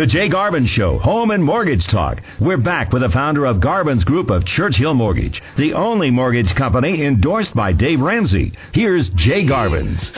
Jay 0.07 0.29
Garvin 0.29 0.65
Show, 0.65 0.97
Home 0.99 1.31
and 1.31 1.43
Mortgage 1.43 1.85
Talk. 1.85 2.21
We're 2.39 2.57
back 2.57 2.93
with 2.93 3.01
the 3.01 3.09
founder 3.09 3.45
of 3.45 3.59
Garvin's 3.59 4.05
Group 4.05 4.29
of 4.29 4.45
Churchill 4.45 4.93
Mortgage, 4.93 5.43
the 5.57 5.73
only 5.73 6.11
mortgage 6.11 6.55
company 6.55 7.03
endorsed 7.03 7.53
by 7.53 7.73
Dave 7.73 7.99
Ramsey. 7.99 8.53
Here's 8.71 9.09
Jay 9.09 9.45
Garvin's. 9.45 10.11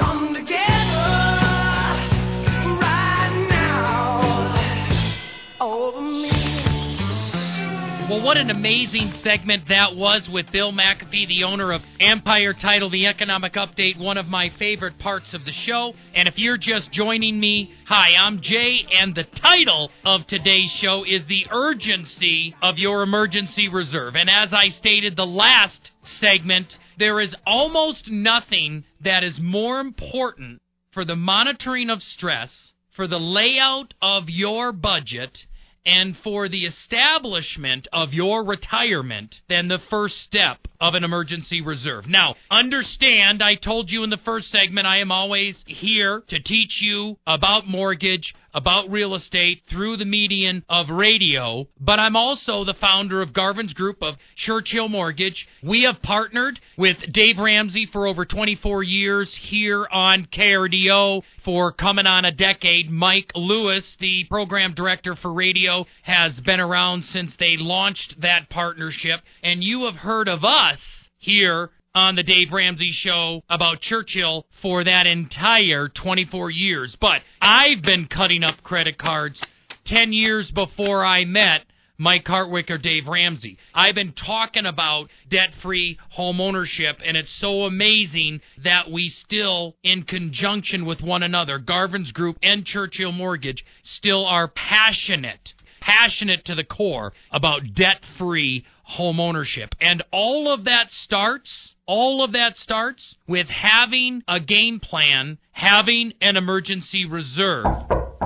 Well, 8.20 8.26
what 8.26 8.38
an 8.38 8.50
amazing 8.50 9.14
segment 9.24 9.70
that 9.70 9.96
was 9.96 10.28
with 10.28 10.52
Bill 10.52 10.74
McAfee, 10.74 11.30
the 11.30 11.46
owner 11.46 11.72
of 11.72 11.82
Empire 12.02 12.52
Title, 12.52 12.90
the 12.90 13.08
Economic 13.08 13.54
Update, 13.54 13.98
one 13.98 14.18
of 14.18 14.28
my 14.28 14.50
favorite 14.50 15.00
parts 15.00 15.34
of 15.34 15.46
the 15.46 15.54
show. 15.54 15.94
And 16.14 16.28
if 16.28 16.38
you're 16.38 16.58
just 16.58 16.92
joining 16.92 17.40
me, 17.40 17.72
hi, 17.86 18.16
I'm 18.16 18.42
Jay, 18.42 18.86
and 18.94 19.16
the 19.16 19.24
title 19.24 19.90
of 20.04 20.28
today's 20.28 20.70
show 20.70 21.06
is 21.06 21.28
The 21.28 21.48
Urgency 21.50 22.54
of 22.62 22.78
Your 22.78 23.04
Emergency 23.04 23.70
Reserve. 23.70 24.18
And 24.18 24.30
as 24.30 24.54
I 24.54 24.68
stated 24.68 25.16
the 25.16 25.26
last 25.26 25.92
segment, 26.20 26.78
there 26.98 27.22
is 27.22 27.38
almost 27.48 28.12
nothing 28.12 28.84
that 29.00 29.24
is 29.24 29.40
more 29.40 29.80
important 29.80 30.60
for 30.92 31.06
the 31.06 31.16
monitoring 31.16 31.90
of 31.90 32.04
stress, 32.04 32.74
for 32.92 33.08
the 33.08 33.20
layout 33.20 33.94
of 34.02 34.30
your 34.30 34.74
budget, 34.74 35.46
and 35.86 36.16
for 36.18 36.50
the 36.50 36.66
establishment 36.66 37.88
of 37.92 38.14
your 38.14 38.44
retirement 38.44 39.42
than 39.48 39.68
the 39.68 39.80
first 39.80 40.20
step 40.20 40.60
of 40.80 40.96
an 40.96 41.04
emergency 41.04 41.62
reserve. 41.62 42.08
Now, 42.08 42.36
understand, 42.50 43.42
I 43.42 43.56
told 43.56 43.92
you 43.92 44.04
in 44.04 44.10
the 44.10 44.18
first 44.18 44.50
segment, 44.50 44.88
I 44.88 44.98
am 44.98 45.12
always 45.12 45.64
here 45.68 46.24
to 46.28 46.40
teach 46.40 46.82
you 46.82 47.18
about 47.26 47.68
mortgage, 47.68 48.34
about 48.60 48.92
real 48.92 49.16
estate 49.16 49.62
through 49.70 49.96
the 49.96 50.04
median 50.04 50.66
of 50.68 50.90
radio, 50.90 51.66
but 51.80 51.98
I'm 51.98 52.18
also 52.18 52.66
the 52.66 52.74
founder 52.74 53.22
of 53.22 53.32
Garvin's 53.32 53.74
Group 53.74 54.04
of 54.04 54.18
Churchill 54.36 54.90
Mortgage. 54.90 55.48
We 55.64 55.84
have 55.84 56.02
partnered 56.02 56.60
with 56.78 56.98
Dave 57.10 57.40
Ramsey 57.40 57.86
for 57.86 58.06
over 58.06 58.26
24 58.26 58.84
years 58.84 59.34
here 59.34 59.88
on 59.90 60.26
KRDO 60.26 61.24
for 61.46 61.72
coming 61.72 62.06
on 62.06 62.26
a 62.26 62.34
decade. 62.34 62.90
Mike 62.90 63.32
Lewis, 63.34 63.96
the 64.02 64.26
program 64.26 64.74
director 64.74 65.16
for 65.16 65.32
radio, 65.32 65.86
has 66.02 66.38
been 66.42 66.60
around 66.60 67.06
since 67.06 67.34
they 67.38 67.56
launched 67.56 68.20
that 68.20 68.50
partnership, 68.50 69.22
and 69.42 69.64
you 69.64 69.86
have 69.86 69.96
heard 69.96 70.28
of 70.28 70.44
us 70.44 70.82
here 71.18 71.70
on 71.96 72.16
the 72.16 72.24
Dave 72.24 72.52
Ramsey 72.52 72.92
show 72.92 73.42
about 73.50 73.82
Churchill 73.82 74.46
for 74.62 74.84
that 74.84 75.08
entire 75.08 75.88
24 75.88 76.52
years. 76.52 76.96
But 76.96 77.22
I've 77.42 77.82
been 77.82 78.08
cutting 78.08 78.44
up 78.44 78.62
credit 78.64 78.98
cards 78.98 79.42
10 79.86 80.14
years 80.14 80.52
before 80.52 81.04
I 81.04 81.26
met 81.26 81.66
Mike 81.98 82.26
Hartwick 82.26 82.70
or 82.70 82.78
Dave 82.78 83.08
Ramsey. 83.08 83.58
I've 83.74 83.96
been 83.96 84.14
talking 84.14 84.66
about 84.66 85.10
debt 85.28 85.54
free 85.62 85.98
home 86.12 86.40
ownership, 86.40 87.00
and 87.04 87.18
it's 87.18 87.32
so 87.32 87.64
amazing 87.64 88.40
that 88.64 88.90
we 88.90 89.10
still, 89.10 89.76
in 89.84 90.04
conjunction 90.04 90.86
with 90.86 91.02
one 91.02 91.24
another, 91.24 91.60
Garvin's 91.60 92.14
Group 92.14 92.38
and 92.42 92.66
Churchill 92.66 93.12
Mortgage, 93.12 93.66
still 93.84 94.26
are 94.26 94.48
passionate 94.48 95.54
passionate 95.82 96.44
to 96.46 96.56
the 96.56 96.64
core 96.64 97.14
about 97.32 97.74
debt 97.74 98.04
free 98.18 98.66
home 98.90 99.20
ownership. 99.20 99.76
And 99.80 100.02
all 100.12 100.52
of 100.52 100.64
that 100.64 100.92
starts, 100.92 101.76
all 101.86 102.24
of 102.24 102.32
that 102.32 102.58
starts 102.58 103.16
with 103.28 103.48
having 103.48 104.24
a 104.28 104.40
game 104.40 104.80
plan, 104.80 105.38
having 105.52 106.14
an 106.22 106.36
emergency 106.38 107.06
reserve. 107.06 107.66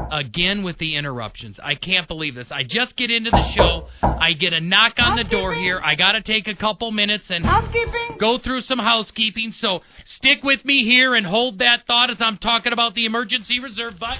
Again 0.09 0.63
with 0.63 0.77
the 0.77 0.95
interruptions. 0.95 1.59
I 1.61 1.73
can't 1.75 2.07
believe 2.07 2.35
this. 2.35 2.51
I 2.51 2.63
just 2.63 2.95
get 2.95 3.09
into 3.09 3.31
the 3.31 3.43
show. 3.49 3.87
I 4.03 4.33
get 4.33 4.53
a 4.53 4.59
knock 4.61 4.93
on 4.99 5.15
the 5.15 5.23
door 5.23 5.53
here. 5.53 5.81
I 5.83 5.95
got 5.95 6.11
to 6.11 6.21
take 6.21 6.47
a 6.47 6.55
couple 6.55 6.91
minutes 6.91 7.31
and 7.31 7.43
Housekeeping? 7.43 8.17
go 8.19 8.37
through 8.37 8.61
some 8.61 8.77
housekeeping. 8.77 9.51
So 9.53 9.81
stick 10.05 10.43
with 10.43 10.63
me 10.65 10.83
here 10.83 11.15
and 11.15 11.25
hold 11.25 11.59
that 11.59 11.87
thought 11.87 12.11
as 12.11 12.21
I'm 12.21 12.37
talking 12.37 12.73
about 12.73 12.93
the 12.93 13.05
emergency 13.05 13.59
reserve. 13.59 13.95
But 13.99 14.19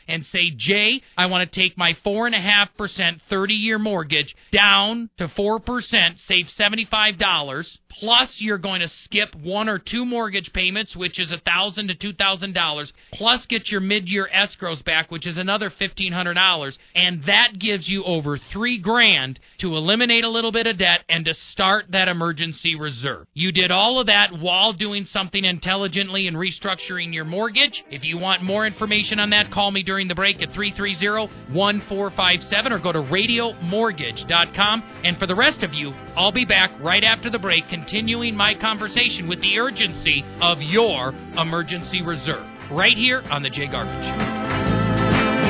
and 0.08 0.26
say, 0.26 0.52
Jay, 0.56 1.02
I 1.18 1.26
want 1.28 1.52
to 1.52 1.60
take 1.60 1.78
my 1.78 1.94
4.5% 2.06 3.22
30 3.30 3.54
year 3.54 3.80
mortgage 3.80 4.36
down 4.52 5.10
to 5.18 5.28
4%, 5.28 6.20
save 6.28 6.48
$75, 6.48 7.78
plus 8.00 8.42
you're 8.42 8.58
going 8.58 8.82
to 8.82 8.88
skip 8.88 9.36
one 9.36 9.70
or 9.70 9.78
two 9.78 10.06
mortgage 10.06 10.54
payments, 10.54 10.96
which 10.96 11.20
is 11.20 11.32
a 11.32 11.36
1,000 11.36 11.90
to 11.90 12.14
$2,000, 12.14 12.92
plus 13.12 13.46
get 13.46 13.72
your 13.72 13.82
mid 13.82 14.10
year 14.10 14.30
escrows 14.34 14.84
back, 14.84 15.12
which 15.12 15.26
is 15.26 15.38
another 15.38 15.70
$1,500, 15.70 16.78
and 16.96 17.24
that 17.26 17.60
gives 17.60 17.88
you 17.88 18.04
over 18.04 18.38
three 18.38 18.78
grand 18.78 19.40
to 19.58 19.76
eliminate 19.76 20.24
a 20.24 20.30
little 20.30 20.52
bit 20.52 20.68
of 20.68 20.78
debt 20.78 21.02
and 21.10 21.26
to 21.26 21.34
start 21.34 21.86
that 21.90 22.08
emergency 22.08 22.76
reserve. 22.76 23.26
You 23.34 23.52
did 23.52 23.72
all 23.72 24.00
of 24.00 24.08
that 24.08 24.38
while 24.40 24.74
doing 24.74 25.06
something 25.06 25.44
intelligently 25.44 26.28
and 26.28 26.38
restructuring 26.38 27.14
your 27.14 27.26
mortgage. 27.26 27.84
If 27.90 28.06
you 28.06 28.18
want 28.18 28.44
more 28.44 28.66
information 28.66 29.20
on 29.20 29.32
that, 29.32 29.52
call 29.52 29.72
me 29.72 29.84
during 29.84 30.08
the 30.08 30.16
break 30.16 30.42
at 30.42 30.54
330 30.54 31.32
1457 31.54 32.72
or 32.72 32.80
go 32.80 32.92
to 32.92 33.02
radiomortgage.com. 33.02 34.84
And 35.04 35.18
for 35.18 35.28
the 35.28 35.36
rest 35.36 35.64
of 35.64 35.74
you, 35.74 35.94
I'll 36.16 36.32
be 36.32 36.46
back 36.46 36.72
right 36.82 37.04
after 37.04 37.30
the 37.30 37.40
break, 37.40 37.68
continuing 37.70 38.36
my 38.36 38.54
conversation 38.54 39.28
with 39.28 39.42
the 39.42 39.60
urgency 39.60 40.26
of 40.42 40.62
your 40.62 41.14
emergency 41.38 42.02
reserve. 42.02 42.46
Right 42.70 42.98
here 42.98 43.24
on 43.32 43.44
The 43.44 43.50
Jay 43.50 43.68
Garvin 43.68 43.96
Show. 44.04 44.16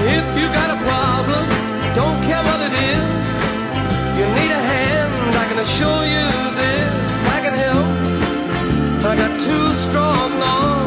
If 0.06 0.26
you 0.40 0.48
got 0.54 0.70
a 0.70 0.78
problem, 0.84 1.50
don't 1.96 2.22
care 2.24 2.44
what 2.44 2.62
it 2.62 2.74
is. 2.74 3.06
You 4.18 4.28
need 4.38 4.52
a 4.52 4.62
hand, 4.62 5.36
I 5.36 5.48
can 5.48 5.60
assure 5.60 6.06
you 6.06 6.30
this. 6.58 6.94
I 7.26 7.42
can 7.42 7.54
help. 7.54 7.88
I 9.06 9.16
got 9.16 9.32
two 9.40 9.74
strong 9.90 10.32
arms, 10.42 10.81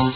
The 0.00 0.06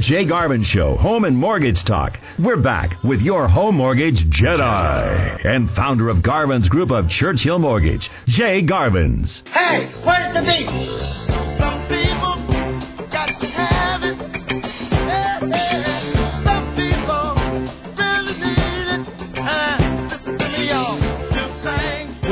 Jay 0.00 0.24
Garvin 0.24 0.64
Show, 0.64 0.96
Home 0.96 1.24
and 1.24 1.36
Mortgage 1.36 1.84
Talk. 1.84 2.18
We're 2.40 2.56
back 2.56 3.04
with 3.04 3.20
your 3.20 3.46
home 3.46 3.76
mortgage 3.76 4.28
Jedi 4.30 5.44
and 5.44 5.70
founder 5.76 6.08
of 6.08 6.22
Garvin's 6.22 6.68
Group 6.68 6.90
of 6.90 7.08
Churchill 7.08 7.60
Mortgage, 7.60 8.10
Jay 8.26 8.62
Garvin's. 8.62 9.44
Hey, 9.46 9.92
where's 10.02 10.34
the 10.34 10.42
beat? 10.42 10.66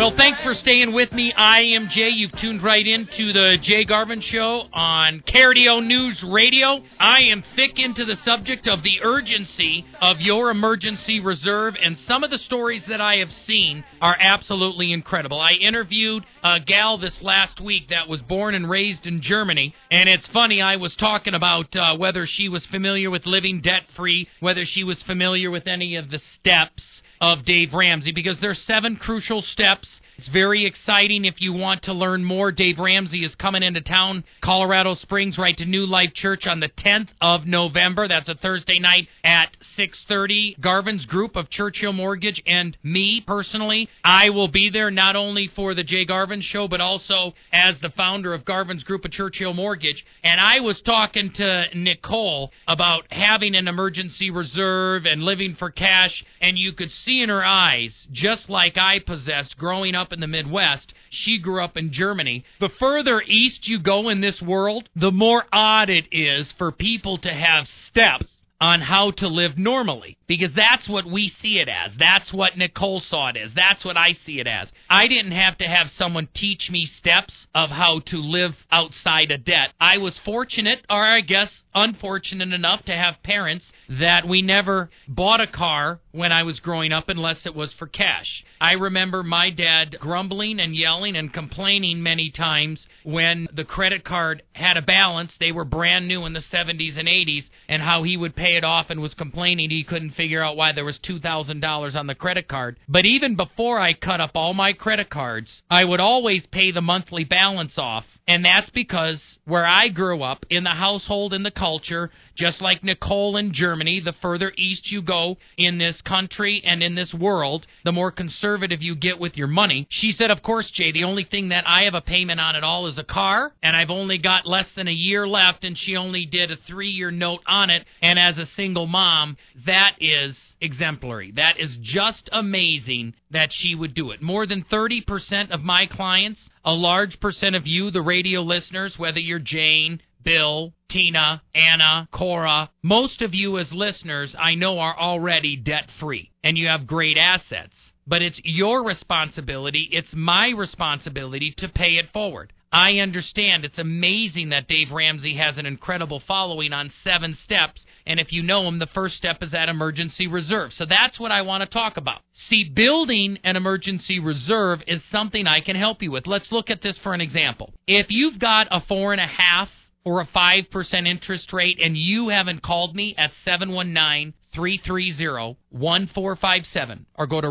Well, 0.08 0.16
thanks 0.16 0.40
for 0.40 0.54
staying 0.54 0.94
with 0.94 1.12
me. 1.12 1.34
I 1.34 1.60
am 1.60 1.90
Jay. 1.90 2.08
You've 2.08 2.32
tuned 2.32 2.62
right 2.62 2.86
in 2.86 3.08
to 3.08 3.30
the 3.34 3.58
Jay 3.60 3.84
Garvin 3.84 4.22
Show 4.22 4.64
on 4.72 5.20
KRDO 5.20 5.84
News 5.84 6.22
Radio. 6.22 6.82
I 6.98 7.24
am 7.24 7.44
thick 7.54 7.78
into 7.78 8.06
the 8.06 8.16
subject 8.16 8.66
of 8.68 8.82
the 8.82 9.00
urgency 9.02 9.84
of 10.00 10.22
your 10.22 10.48
emergency 10.48 11.20
reserve, 11.20 11.76
and 11.84 11.98
some 11.98 12.24
of 12.24 12.30
the 12.30 12.38
stories 12.38 12.86
that 12.86 13.02
I 13.02 13.16
have 13.16 13.30
seen 13.30 13.84
are 14.00 14.16
absolutely 14.18 14.94
incredible. 14.94 15.42
I 15.42 15.52
interviewed 15.52 16.24
a 16.42 16.58
gal 16.58 16.96
this 16.96 17.20
last 17.20 17.60
week 17.60 17.88
that 17.90 18.08
was 18.08 18.22
born 18.22 18.54
and 18.54 18.70
raised 18.70 19.06
in 19.06 19.20
Germany, 19.20 19.74
and 19.90 20.08
it's 20.08 20.28
funny, 20.28 20.62
I 20.62 20.76
was 20.76 20.96
talking 20.96 21.34
about 21.34 21.76
uh, 21.76 21.98
whether 21.98 22.26
she 22.26 22.48
was 22.48 22.64
familiar 22.64 23.10
with 23.10 23.26
living 23.26 23.60
debt 23.60 23.82
free, 23.94 24.26
whether 24.40 24.64
she 24.64 24.84
was 24.84 25.02
familiar 25.02 25.50
with 25.50 25.66
any 25.66 25.96
of 25.96 26.08
the 26.08 26.18
steps 26.18 26.97
of 27.20 27.44
Dave 27.44 27.74
Ramsey 27.74 28.12
because 28.12 28.40
there's 28.40 28.60
seven 28.60 28.96
crucial 28.96 29.42
steps. 29.42 30.00
It's 30.18 30.26
very 30.26 30.64
exciting 30.66 31.24
if 31.24 31.40
you 31.40 31.52
want 31.52 31.84
to 31.84 31.92
learn 31.92 32.24
more. 32.24 32.50
Dave 32.50 32.80
Ramsey 32.80 33.24
is 33.24 33.36
coming 33.36 33.62
into 33.62 33.80
town, 33.80 34.24
Colorado 34.40 34.94
Springs, 34.94 35.38
right 35.38 35.56
to 35.56 35.64
New 35.64 35.86
Life 35.86 36.12
Church 36.12 36.44
on 36.48 36.58
the 36.58 36.68
10th 36.68 37.10
of 37.20 37.46
November. 37.46 38.08
That's 38.08 38.28
a 38.28 38.34
Thursday 38.34 38.80
night 38.80 39.06
at 39.22 39.56
6:30. 39.60 40.56
Garvin's 40.58 41.06
group 41.06 41.36
of 41.36 41.50
Churchill 41.50 41.92
Mortgage 41.92 42.42
and 42.48 42.76
me 42.82 43.20
personally, 43.20 43.88
I 44.02 44.30
will 44.30 44.48
be 44.48 44.70
there 44.70 44.90
not 44.90 45.14
only 45.14 45.46
for 45.46 45.72
the 45.72 45.84
Jay 45.84 46.04
Garvin 46.04 46.40
show 46.40 46.66
but 46.66 46.80
also 46.80 47.36
as 47.52 47.78
the 47.78 47.90
founder 47.90 48.34
of 48.34 48.44
Garvin's 48.44 48.82
group 48.82 49.04
of 49.04 49.12
Churchill 49.12 49.54
Mortgage. 49.54 50.04
And 50.24 50.40
I 50.40 50.58
was 50.58 50.82
talking 50.82 51.30
to 51.34 51.66
Nicole 51.74 52.52
about 52.66 53.04
having 53.12 53.54
an 53.54 53.68
emergency 53.68 54.32
reserve 54.32 55.06
and 55.06 55.22
living 55.22 55.54
for 55.54 55.70
cash 55.70 56.24
and 56.40 56.58
you 56.58 56.72
could 56.72 56.90
see 56.90 57.22
in 57.22 57.28
her 57.28 57.44
eyes 57.44 58.08
just 58.10 58.50
like 58.50 58.76
I 58.76 58.98
possessed 58.98 59.56
growing 59.56 59.94
up 59.94 60.07
in 60.12 60.20
the 60.20 60.26
Midwest. 60.26 60.94
She 61.10 61.38
grew 61.38 61.62
up 61.62 61.76
in 61.76 61.92
Germany. 61.92 62.44
The 62.60 62.68
further 62.68 63.22
east 63.26 63.68
you 63.68 63.78
go 63.78 64.08
in 64.08 64.20
this 64.20 64.42
world, 64.42 64.88
the 64.94 65.12
more 65.12 65.44
odd 65.52 65.90
it 65.90 66.06
is 66.12 66.52
for 66.52 66.72
people 66.72 67.18
to 67.18 67.32
have 67.32 67.68
steps 67.68 68.38
on 68.60 68.80
how 68.80 69.10
to 69.12 69.28
live 69.28 69.56
normally 69.56 70.16
because 70.26 70.52
that's 70.52 70.88
what 70.88 71.06
we 71.06 71.28
see 71.28 71.58
it 71.58 71.68
as. 71.68 71.94
That's 71.96 72.32
what 72.32 72.56
Nicole 72.56 73.00
saw 73.00 73.28
it 73.28 73.36
as. 73.36 73.54
That's 73.54 73.84
what 73.84 73.96
I 73.96 74.12
see 74.12 74.40
it 74.40 74.46
as. 74.46 74.72
I 74.90 75.06
didn't 75.06 75.32
have 75.32 75.58
to 75.58 75.68
have 75.68 75.90
someone 75.90 76.28
teach 76.34 76.70
me 76.70 76.84
steps 76.84 77.46
of 77.54 77.70
how 77.70 78.00
to 78.00 78.18
live 78.18 78.56
outside 78.70 79.30
of 79.30 79.44
debt. 79.44 79.72
I 79.80 79.98
was 79.98 80.18
fortunate, 80.18 80.84
or 80.90 81.02
I 81.02 81.20
guess 81.20 81.64
unfortunate 81.82 82.52
enough 82.52 82.84
to 82.84 82.96
have 82.96 83.22
parents 83.22 83.72
that 83.88 84.26
we 84.26 84.42
never 84.42 84.90
bought 85.06 85.40
a 85.40 85.46
car 85.46 86.00
when 86.12 86.32
I 86.32 86.42
was 86.42 86.60
growing 86.60 86.92
up 86.92 87.08
unless 87.08 87.46
it 87.46 87.54
was 87.54 87.72
for 87.72 87.86
cash. 87.86 88.44
I 88.60 88.72
remember 88.72 89.22
my 89.22 89.50
dad 89.50 89.96
grumbling 90.00 90.60
and 90.60 90.74
yelling 90.74 91.16
and 91.16 91.32
complaining 91.32 92.02
many 92.02 92.30
times 92.30 92.86
when 93.04 93.48
the 93.52 93.64
credit 93.64 94.04
card 94.04 94.42
had 94.52 94.76
a 94.76 94.82
balance. 94.82 95.36
They 95.38 95.52
were 95.52 95.64
brand 95.64 96.08
new 96.08 96.26
in 96.26 96.32
the 96.32 96.40
70s 96.40 96.98
and 96.98 97.08
80s, 97.08 97.48
and 97.68 97.82
how 97.82 98.02
he 98.02 98.16
would 98.16 98.34
pay 98.34 98.56
it 98.56 98.64
off 98.64 98.90
and 98.90 99.00
was 99.00 99.14
complaining 99.14 99.70
he 99.70 99.84
couldn't 99.84 100.10
figure 100.10 100.42
out 100.42 100.56
why 100.56 100.72
there 100.72 100.84
was 100.84 100.98
$2,000 100.98 101.96
on 101.96 102.06
the 102.06 102.14
credit 102.14 102.48
card. 102.48 102.78
But 102.88 103.06
even 103.06 103.36
before 103.36 103.78
I 103.78 103.92
cut 103.92 104.20
up 104.20 104.32
all 104.34 104.54
my 104.54 104.72
credit 104.72 105.08
cards, 105.08 105.62
I 105.70 105.84
would 105.84 106.00
always 106.00 106.46
pay 106.46 106.70
the 106.70 106.80
monthly 106.80 107.24
balance 107.24 107.78
off. 107.78 108.17
And 108.28 108.44
that's 108.44 108.68
because 108.68 109.38
where 109.46 109.66
I 109.66 109.88
grew 109.88 110.22
up, 110.22 110.44
in 110.50 110.62
the 110.62 110.70
household, 110.70 111.32
in 111.32 111.44
the 111.44 111.50
culture, 111.50 112.10
just 112.34 112.60
like 112.60 112.84
Nicole 112.84 113.38
in 113.38 113.52
Germany, 113.52 114.00
the 114.00 114.12
further 114.12 114.52
east 114.54 114.92
you 114.92 115.00
go 115.00 115.38
in 115.56 115.78
this 115.78 116.02
country 116.02 116.60
and 116.62 116.82
in 116.82 116.94
this 116.94 117.14
world, 117.14 117.66
the 117.84 117.92
more 117.92 118.12
conservative 118.12 118.82
you 118.82 118.94
get 118.94 119.18
with 119.18 119.38
your 119.38 119.46
money. 119.46 119.86
She 119.88 120.12
said, 120.12 120.30
Of 120.30 120.42
course, 120.42 120.70
Jay, 120.70 120.92
the 120.92 121.04
only 121.04 121.24
thing 121.24 121.48
that 121.48 121.66
I 121.66 121.84
have 121.84 121.94
a 121.94 122.02
payment 122.02 122.38
on 122.38 122.54
at 122.54 122.62
all 122.62 122.86
is 122.86 122.98
a 122.98 123.02
car, 123.02 123.54
and 123.62 123.74
I've 123.74 123.90
only 123.90 124.18
got 124.18 124.46
less 124.46 124.70
than 124.72 124.88
a 124.88 124.92
year 124.92 125.26
left, 125.26 125.64
and 125.64 125.76
she 125.76 125.96
only 125.96 126.26
did 126.26 126.50
a 126.50 126.56
three 126.56 126.90
year 126.90 127.10
note 127.10 127.40
on 127.46 127.70
it. 127.70 127.86
And 128.02 128.18
as 128.18 128.36
a 128.36 128.44
single 128.44 128.86
mom, 128.86 129.38
that 129.64 129.96
is 130.00 130.56
exemplary. 130.60 131.30
That 131.32 131.58
is 131.58 131.78
just 131.78 132.28
amazing 132.30 133.14
that 133.30 133.52
she 133.52 133.74
would 133.74 133.94
do 133.94 134.10
it. 134.10 134.20
More 134.20 134.46
than 134.46 134.64
30% 134.64 135.50
of 135.50 135.62
my 135.62 135.86
clients, 135.86 136.50
a 136.68 136.74
large 136.74 137.18
percent 137.18 137.56
of 137.56 137.66
you, 137.66 137.90
the 137.90 138.02
radio 138.02 138.42
listeners, 138.42 138.98
whether 138.98 139.18
you're 139.18 139.38
Jane, 139.38 140.02
Bill, 140.22 140.74
Tina, 140.90 141.40
Anna, 141.54 142.06
Cora, 142.10 142.70
most 142.82 143.22
of 143.22 143.34
you 143.34 143.56
as 143.56 143.72
listeners, 143.72 144.36
I 144.38 144.54
know 144.54 144.78
are 144.78 144.94
already 144.94 145.56
debt 145.56 145.90
free 145.90 146.30
and 146.44 146.58
you 146.58 146.66
have 146.66 146.86
great 146.86 147.16
assets. 147.16 147.74
But 148.06 148.20
it's 148.20 148.38
your 148.44 148.84
responsibility, 148.84 149.88
it's 149.92 150.14
my 150.14 150.50
responsibility 150.50 151.52
to 151.52 151.70
pay 151.70 151.96
it 151.96 152.12
forward. 152.12 152.52
I 152.72 152.98
understand 152.98 153.64
it's 153.64 153.78
amazing 153.78 154.50
that 154.50 154.68
Dave 154.68 154.92
Ramsey 154.92 155.34
has 155.34 155.56
an 155.56 155.64
incredible 155.64 156.20
following 156.20 156.72
on 156.72 156.92
seven 157.02 157.34
steps. 157.34 157.86
And 158.06 158.20
if 158.20 158.32
you 158.32 158.42
know 158.42 158.66
him, 158.68 158.78
the 158.78 158.86
first 158.86 159.16
step 159.16 159.42
is 159.42 159.52
that 159.52 159.70
emergency 159.70 160.26
reserve. 160.26 160.72
So 160.74 160.84
that's 160.84 161.18
what 161.18 161.32
I 161.32 161.42
want 161.42 161.62
to 161.62 161.68
talk 161.68 161.96
about. 161.96 162.20
See, 162.34 162.64
building 162.64 163.38
an 163.42 163.56
emergency 163.56 164.20
reserve 164.20 164.82
is 164.86 165.02
something 165.04 165.46
I 165.46 165.60
can 165.60 165.76
help 165.76 166.02
you 166.02 166.10
with. 166.10 166.26
Let's 166.26 166.52
look 166.52 166.68
at 166.70 166.82
this 166.82 166.98
for 166.98 167.14
an 167.14 167.22
example. 167.22 167.72
If 167.86 168.10
you've 168.10 168.38
got 168.38 168.68
a 168.70 168.80
four 168.82 169.12
and 169.12 169.20
a 169.20 169.26
half 169.26 169.70
or 170.04 170.20
a 170.20 170.26
5% 170.26 171.08
interest 171.08 171.52
rate 171.52 171.78
and 171.82 171.96
you 171.96 172.28
haven't 172.28 172.62
called 172.62 172.94
me 172.94 173.14
at 173.16 173.32
719 173.44 174.34
330 174.54 175.56
1457 175.70 177.06
or 177.14 177.26
go 177.26 177.40
to 177.40 177.48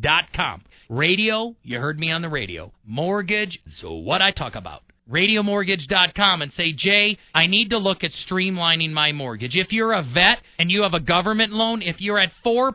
radiomortgage.com. 0.00 0.62
Radio, 0.88 1.56
you 1.62 1.78
heard 1.78 1.98
me 1.98 2.10
on 2.10 2.22
the 2.22 2.28
radio. 2.28 2.72
Mortgage, 2.86 3.60
so 3.68 3.94
what 3.94 4.22
I 4.22 4.30
talk 4.30 4.54
about. 4.54 4.82
RadioMortgage.com 5.10 6.40
and 6.40 6.52
say, 6.54 6.72
Jay, 6.72 7.18
I 7.34 7.46
need 7.46 7.70
to 7.70 7.78
look 7.78 8.04
at 8.04 8.12
streamlining 8.12 8.92
my 8.92 9.12
mortgage. 9.12 9.54
If 9.54 9.70
you're 9.70 9.92
a 9.92 10.02
vet 10.02 10.40
and 10.58 10.70
you 10.70 10.82
have 10.82 10.94
a 10.94 11.00
government 11.00 11.52
loan, 11.52 11.82
if 11.82 12.00
you're 12.00 12.18
at 12.18 12.32
4% 12.42 12.72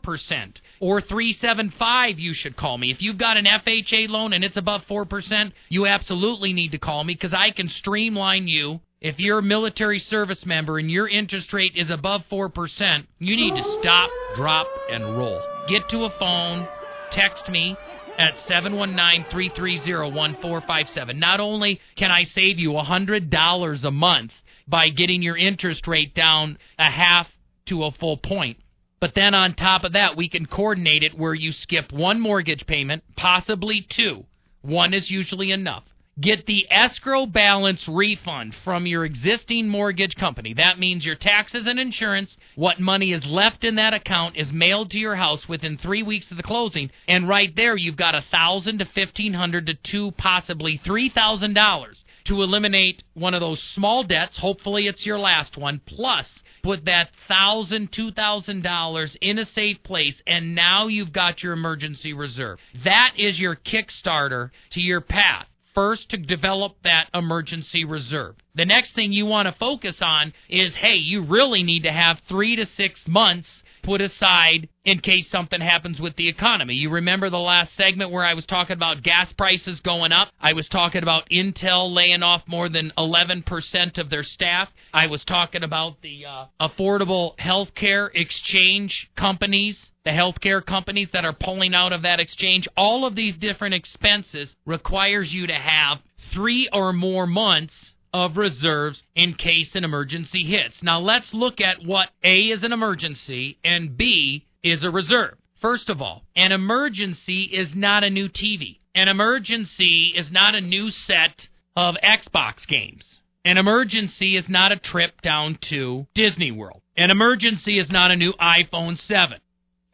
or 0.80 1.02
375, 1.02 2.20
you 2.20 2.34
should 2.34 2.56
call 2.56 2.78
me. 2.78 2.92
If 2.92 3.02
you've 3.02 3.18
got 3.18 3.38
an 3.38 3.46
FHA 3.46 4.10
loan 4.10 4.34
and 4.34 4.44
it's 4.44 4.58
above 4.58 4.86
4%, 4.86 5.52
you 5.70 5.88
absolutely 5.88 6.54
need 6.54 6.72
to 6.72 6.78
call 6.78 7.04
me 7.04 7.16
because 7.16 7.34
I 7.34 7.50
can 7.50 7.68
streamline 7.68 8.48
you 8.48 8.80
if 9.02 9.20
you're 9.20 9.40
a 9.40 9.44
military 9.44 10.00
service 10.00 10.46
member 10.46 10.78
and 10.78 10.92
your 10.92 11.08
interest 11.08 11.54
rate 11.54 11.76
is 11.76 11.90
above 11.90 12.24
4%, 12.30 13.08
you 13.20 13.36
need 13.36 13.56
to 13.56 13.64
stop, 13.64 14.12
drop, 14.36 14.68
and 14.92 15.18
roll. 15.18 15.42
Get 15.68 15.88
to 15.90 16.04
a 16.04 16.10
phone, 16.12 16.68
text 17.12 17.50
me 17.50 17.78
at 18.18 18.36
719-330-1457. 18.48 21.16
Not 21.16 21.40
only 21.40 21.80
can 21.96 22.12
I 22.12 22.26
save 22.26 22.60
you 22.60 22.72
$100 22.72 23.84
a 23.84 23.92
month 23.92 24.34
by 24.68 24.90
getting 24.90 25.22
your 25.22 25.38
interest 25.38 25.88
rate 25.88 26.14
down 26.14 26.58
a 26.78 26.90
half 26.90 27.32
to 27.68 27.86
a 27.86 27.92
full 27.92 28.18
point, 28.18 28.58
but 29.00 29.16
then 29.16 29.34
on 29.34 29.54
top 29.54 29.86
of 29.86 29.94
that, 29.94 30.18
we 30.18 30.28
can 30.28 30.46
coordinate 30.46 31.04
it 31.04 31.18
where 31.18 31.34
you 31.34 31.54
skip 31.54 31.94
one 31.94 32.20
mortgage 32.20 32.68
payment, 32.68 33.04
possibly 33.16 33.80
two. 33.82 34.26
One 34.62 34.94
is 34.94 35.10
usually 35.10 35.52
enough. 35.52 35.86
Get 36.20 36.48
the 36.48 36.68
escrow 36.70 37.28
balance 37.28 37.88
refund 37.88 38.54
from 38.56 38.86
your 38.86 39.06
existing 39.06 39.70
mortgage 39.70 40.18
company. 40.18 40.54
That 40.54 40.78
means 40.78 41.06
your 41.06 41.16
taxes 41.16 41.66
and 41.66 41.80
insurance, 41.80 42.36
what 42.56 42.80
money 42.80 43.14
is 43.14 43.26
left 43.26 43.64
in 43.64 43.76
that 43.76 43.94
account 43.94 44.36
is 44.36 44.52
mailed 44.52 44.92
to 44.92 45.00
your 45.00 45.16
house 45.16 45.48
within 45.48 45.78
three 45.78 46.04
weeks 46.04 46.30
of 46.32 46.38
the 46.38 46.44
closing. 46.44 46.92
And 47.08 47.30
right 47.30 47.56
there, 47.56 47.78
you've 47.78 47.96
got 47.96 48.16
a 48.16 48.26
thousand 48.32 48.80
to 48.80 48.86
fifteen 48.86 49.34
hundred 49.34 49.68
to 49.68 49.76
two, 49.76 50.12
possibly 50.14 50.78
three 50.78 51.08
thousand 51.08 51.54
dollars 51.54 52.04
to 52.26 52.42
eliminate 52.42 53.04
one 53.14 53.34
of 53.34 53.40
those 53.40 53.62
small 53.62 54.04
debts. 54.04 54.38
Hopefully, 54.38 54.88
it's 54.88 55.06
your 55.06 55.20
last 55.20 55.58
one. 55.58 55.80
Plus, 55.86 56.28
put 56.64 56.84
that 56.86 57.12
thousand, 57.30 57.94
two 57.94 58.12
thousand 58.12 58.64
dollars 58.64 59.16
in 59.22 59.38
a 59.38 59.46
safe 59.46 59.82
place, 59.84 60.22
and 60.28 60.54
now 60.54 60.88
you've 60.88 61.14
got 61.14 61.44
your 61.44 61.54
emergency 61.54 62.12
reserve. 62.12 62.60
That 62.84 63.14
is 63.16 63.40
your 63.40 63.56
Kickstarter 63.56 64.50
to 64.72 64.82
your 64.82 65.00
path 65.02 65.46
first 65.80 66.10
to 66.10 66.18
develop 66.18 66.76
that 66.84 67.08
emergency 67.14 67.86
reserve. 67.86 68.36
The 68.54 68.66
next 68.66 68.92
thing 68.92 69.14
you 69.14 69.26
want 69.26 69.46
to 69.46 69.54
focus 69.54 70.02
on 70.02 70.34
is 70.50 70.76
hey, 70.76 70.96
you 70.96 71.24
really 71.24 71.64
need 71.64 71.84
to 71.84 71.92
have 71.94 72.20
three 72.28 72.58
to 72.58 72.66
six 72.66 73.08
months 73.08 73.64
put 73.82 74.02
aside 74.02 74.68
in 74.84 75.00
case 75.00 75.30
something 75.30 75.62
happens 75.62 76.02
with 76.02 76.18
the 76.18 76.28
economy. 76.28 76.74
You 76.74 76.90
remember 76.90 77.30
the 77.30 77.40
last 77.40 77.78
segment 77.78 78.12
where 78.12 78.26
I 78.26 78.34
was 78.34 78.46
talking 78.46 78.74
about 78.74 79.04
gas 79.04 79.32
prices 79.32 79.80
going 79.80 80.12
up? 80.12 80.28
I 80.42 80.52
was 80.52 80.68
talking 80.68 81.02
about 81.02 81.30
Intel 81.30 81.94
laying 81.94 82.24
off 82.24 82.44
more 82.46 82.68
than 82.68 82.92
11% 82.98 83.98
of 84.00 84.10
their 84.10 84.24
staff. 84.24 84.70
I 84.94 85.08
was 85.08 85.24
talking 85.24 85.64
about 85.64 86.02
the 86.02 86.26
uh, 86.26 86.46
affordable 86.60 87.38
healthcare 87.38 88.10
exchange 88.14 89.10
companies 89.16 89.89
the 90.06 90.12
healthcare 90.12 90.66
companies 90.66 91.10
that 91.12 91.26
are 91.26 91.34
pulling 91.34 91.74
out 91.74 91.94
of 91.94 92.04
that 92.04 92.20
exchange, 92.20 92.68
all 92.78 93.06
of 93.06 93.16
these 93.16 93.36
different 93.38 93.76
expenses 93.76 94.56
requires 94.66 95.34
you 95.34 95.48
to 95.48 95.54
have 95.54 96.00
three 96.32 96.70
or 96.72 96.94
more 96.94 97.28
months 97.28 97.94
of 98.14 98.38
reserves 98.38 99.04
in 99.16 99.34
case 99.34 99.76
an 99.76 99.84
emergency 99.84 100.44
hits. 100.44 100.82
Now 100.82 101.00
let's 101.00 101.34
look 101.34 101.62
at 101.62 101.84
what 101.84 102.10
A 102.24 102.50
is 102.50 102.64
an 102.64 102.74
emergency 102.74 103.58
and 103.64 103.96
B 103.96 104.46
is 104.64 104.84
a 104.84 104.90
reserve. 104.90 105.36
First 105.62 105.90
of 105.90 106.02
all, 106.02 106.24
an 106.36 106.52
emergency 106.52 107.44
is 107.44 107.76
not 107.76 108.04
a 108.04 108.10
new 108.10 108.30
TV. 108.30 108.80
An 108.96 109.10
emergency 109.10 110.14
is 110.16 110.32
not 110.32 110.56
a 110.56 110.62
new 110.62 110.90
set 110.90 111.50
of 111.76 111.96
Xbox 112.04 112.66
games. 112.66 113.20
An 113.46 113.58
emergency 113.58 114.36
is 114.36 114.50
not 114.50 114.72
a 114.72 114.78
trip 114.78 115.22
down 115.22 115.56
to 115.62 116.08
Disney 116.14 116.52
World. 116.52 116.82
An 116.98 117.12
emergency 117.12 117.78
is 117.78 117.90
not 117.90 118.12
a 118.12 118.16
new 118.16 118.34
iPhone 118.34 118.98
7. 118.98 119.40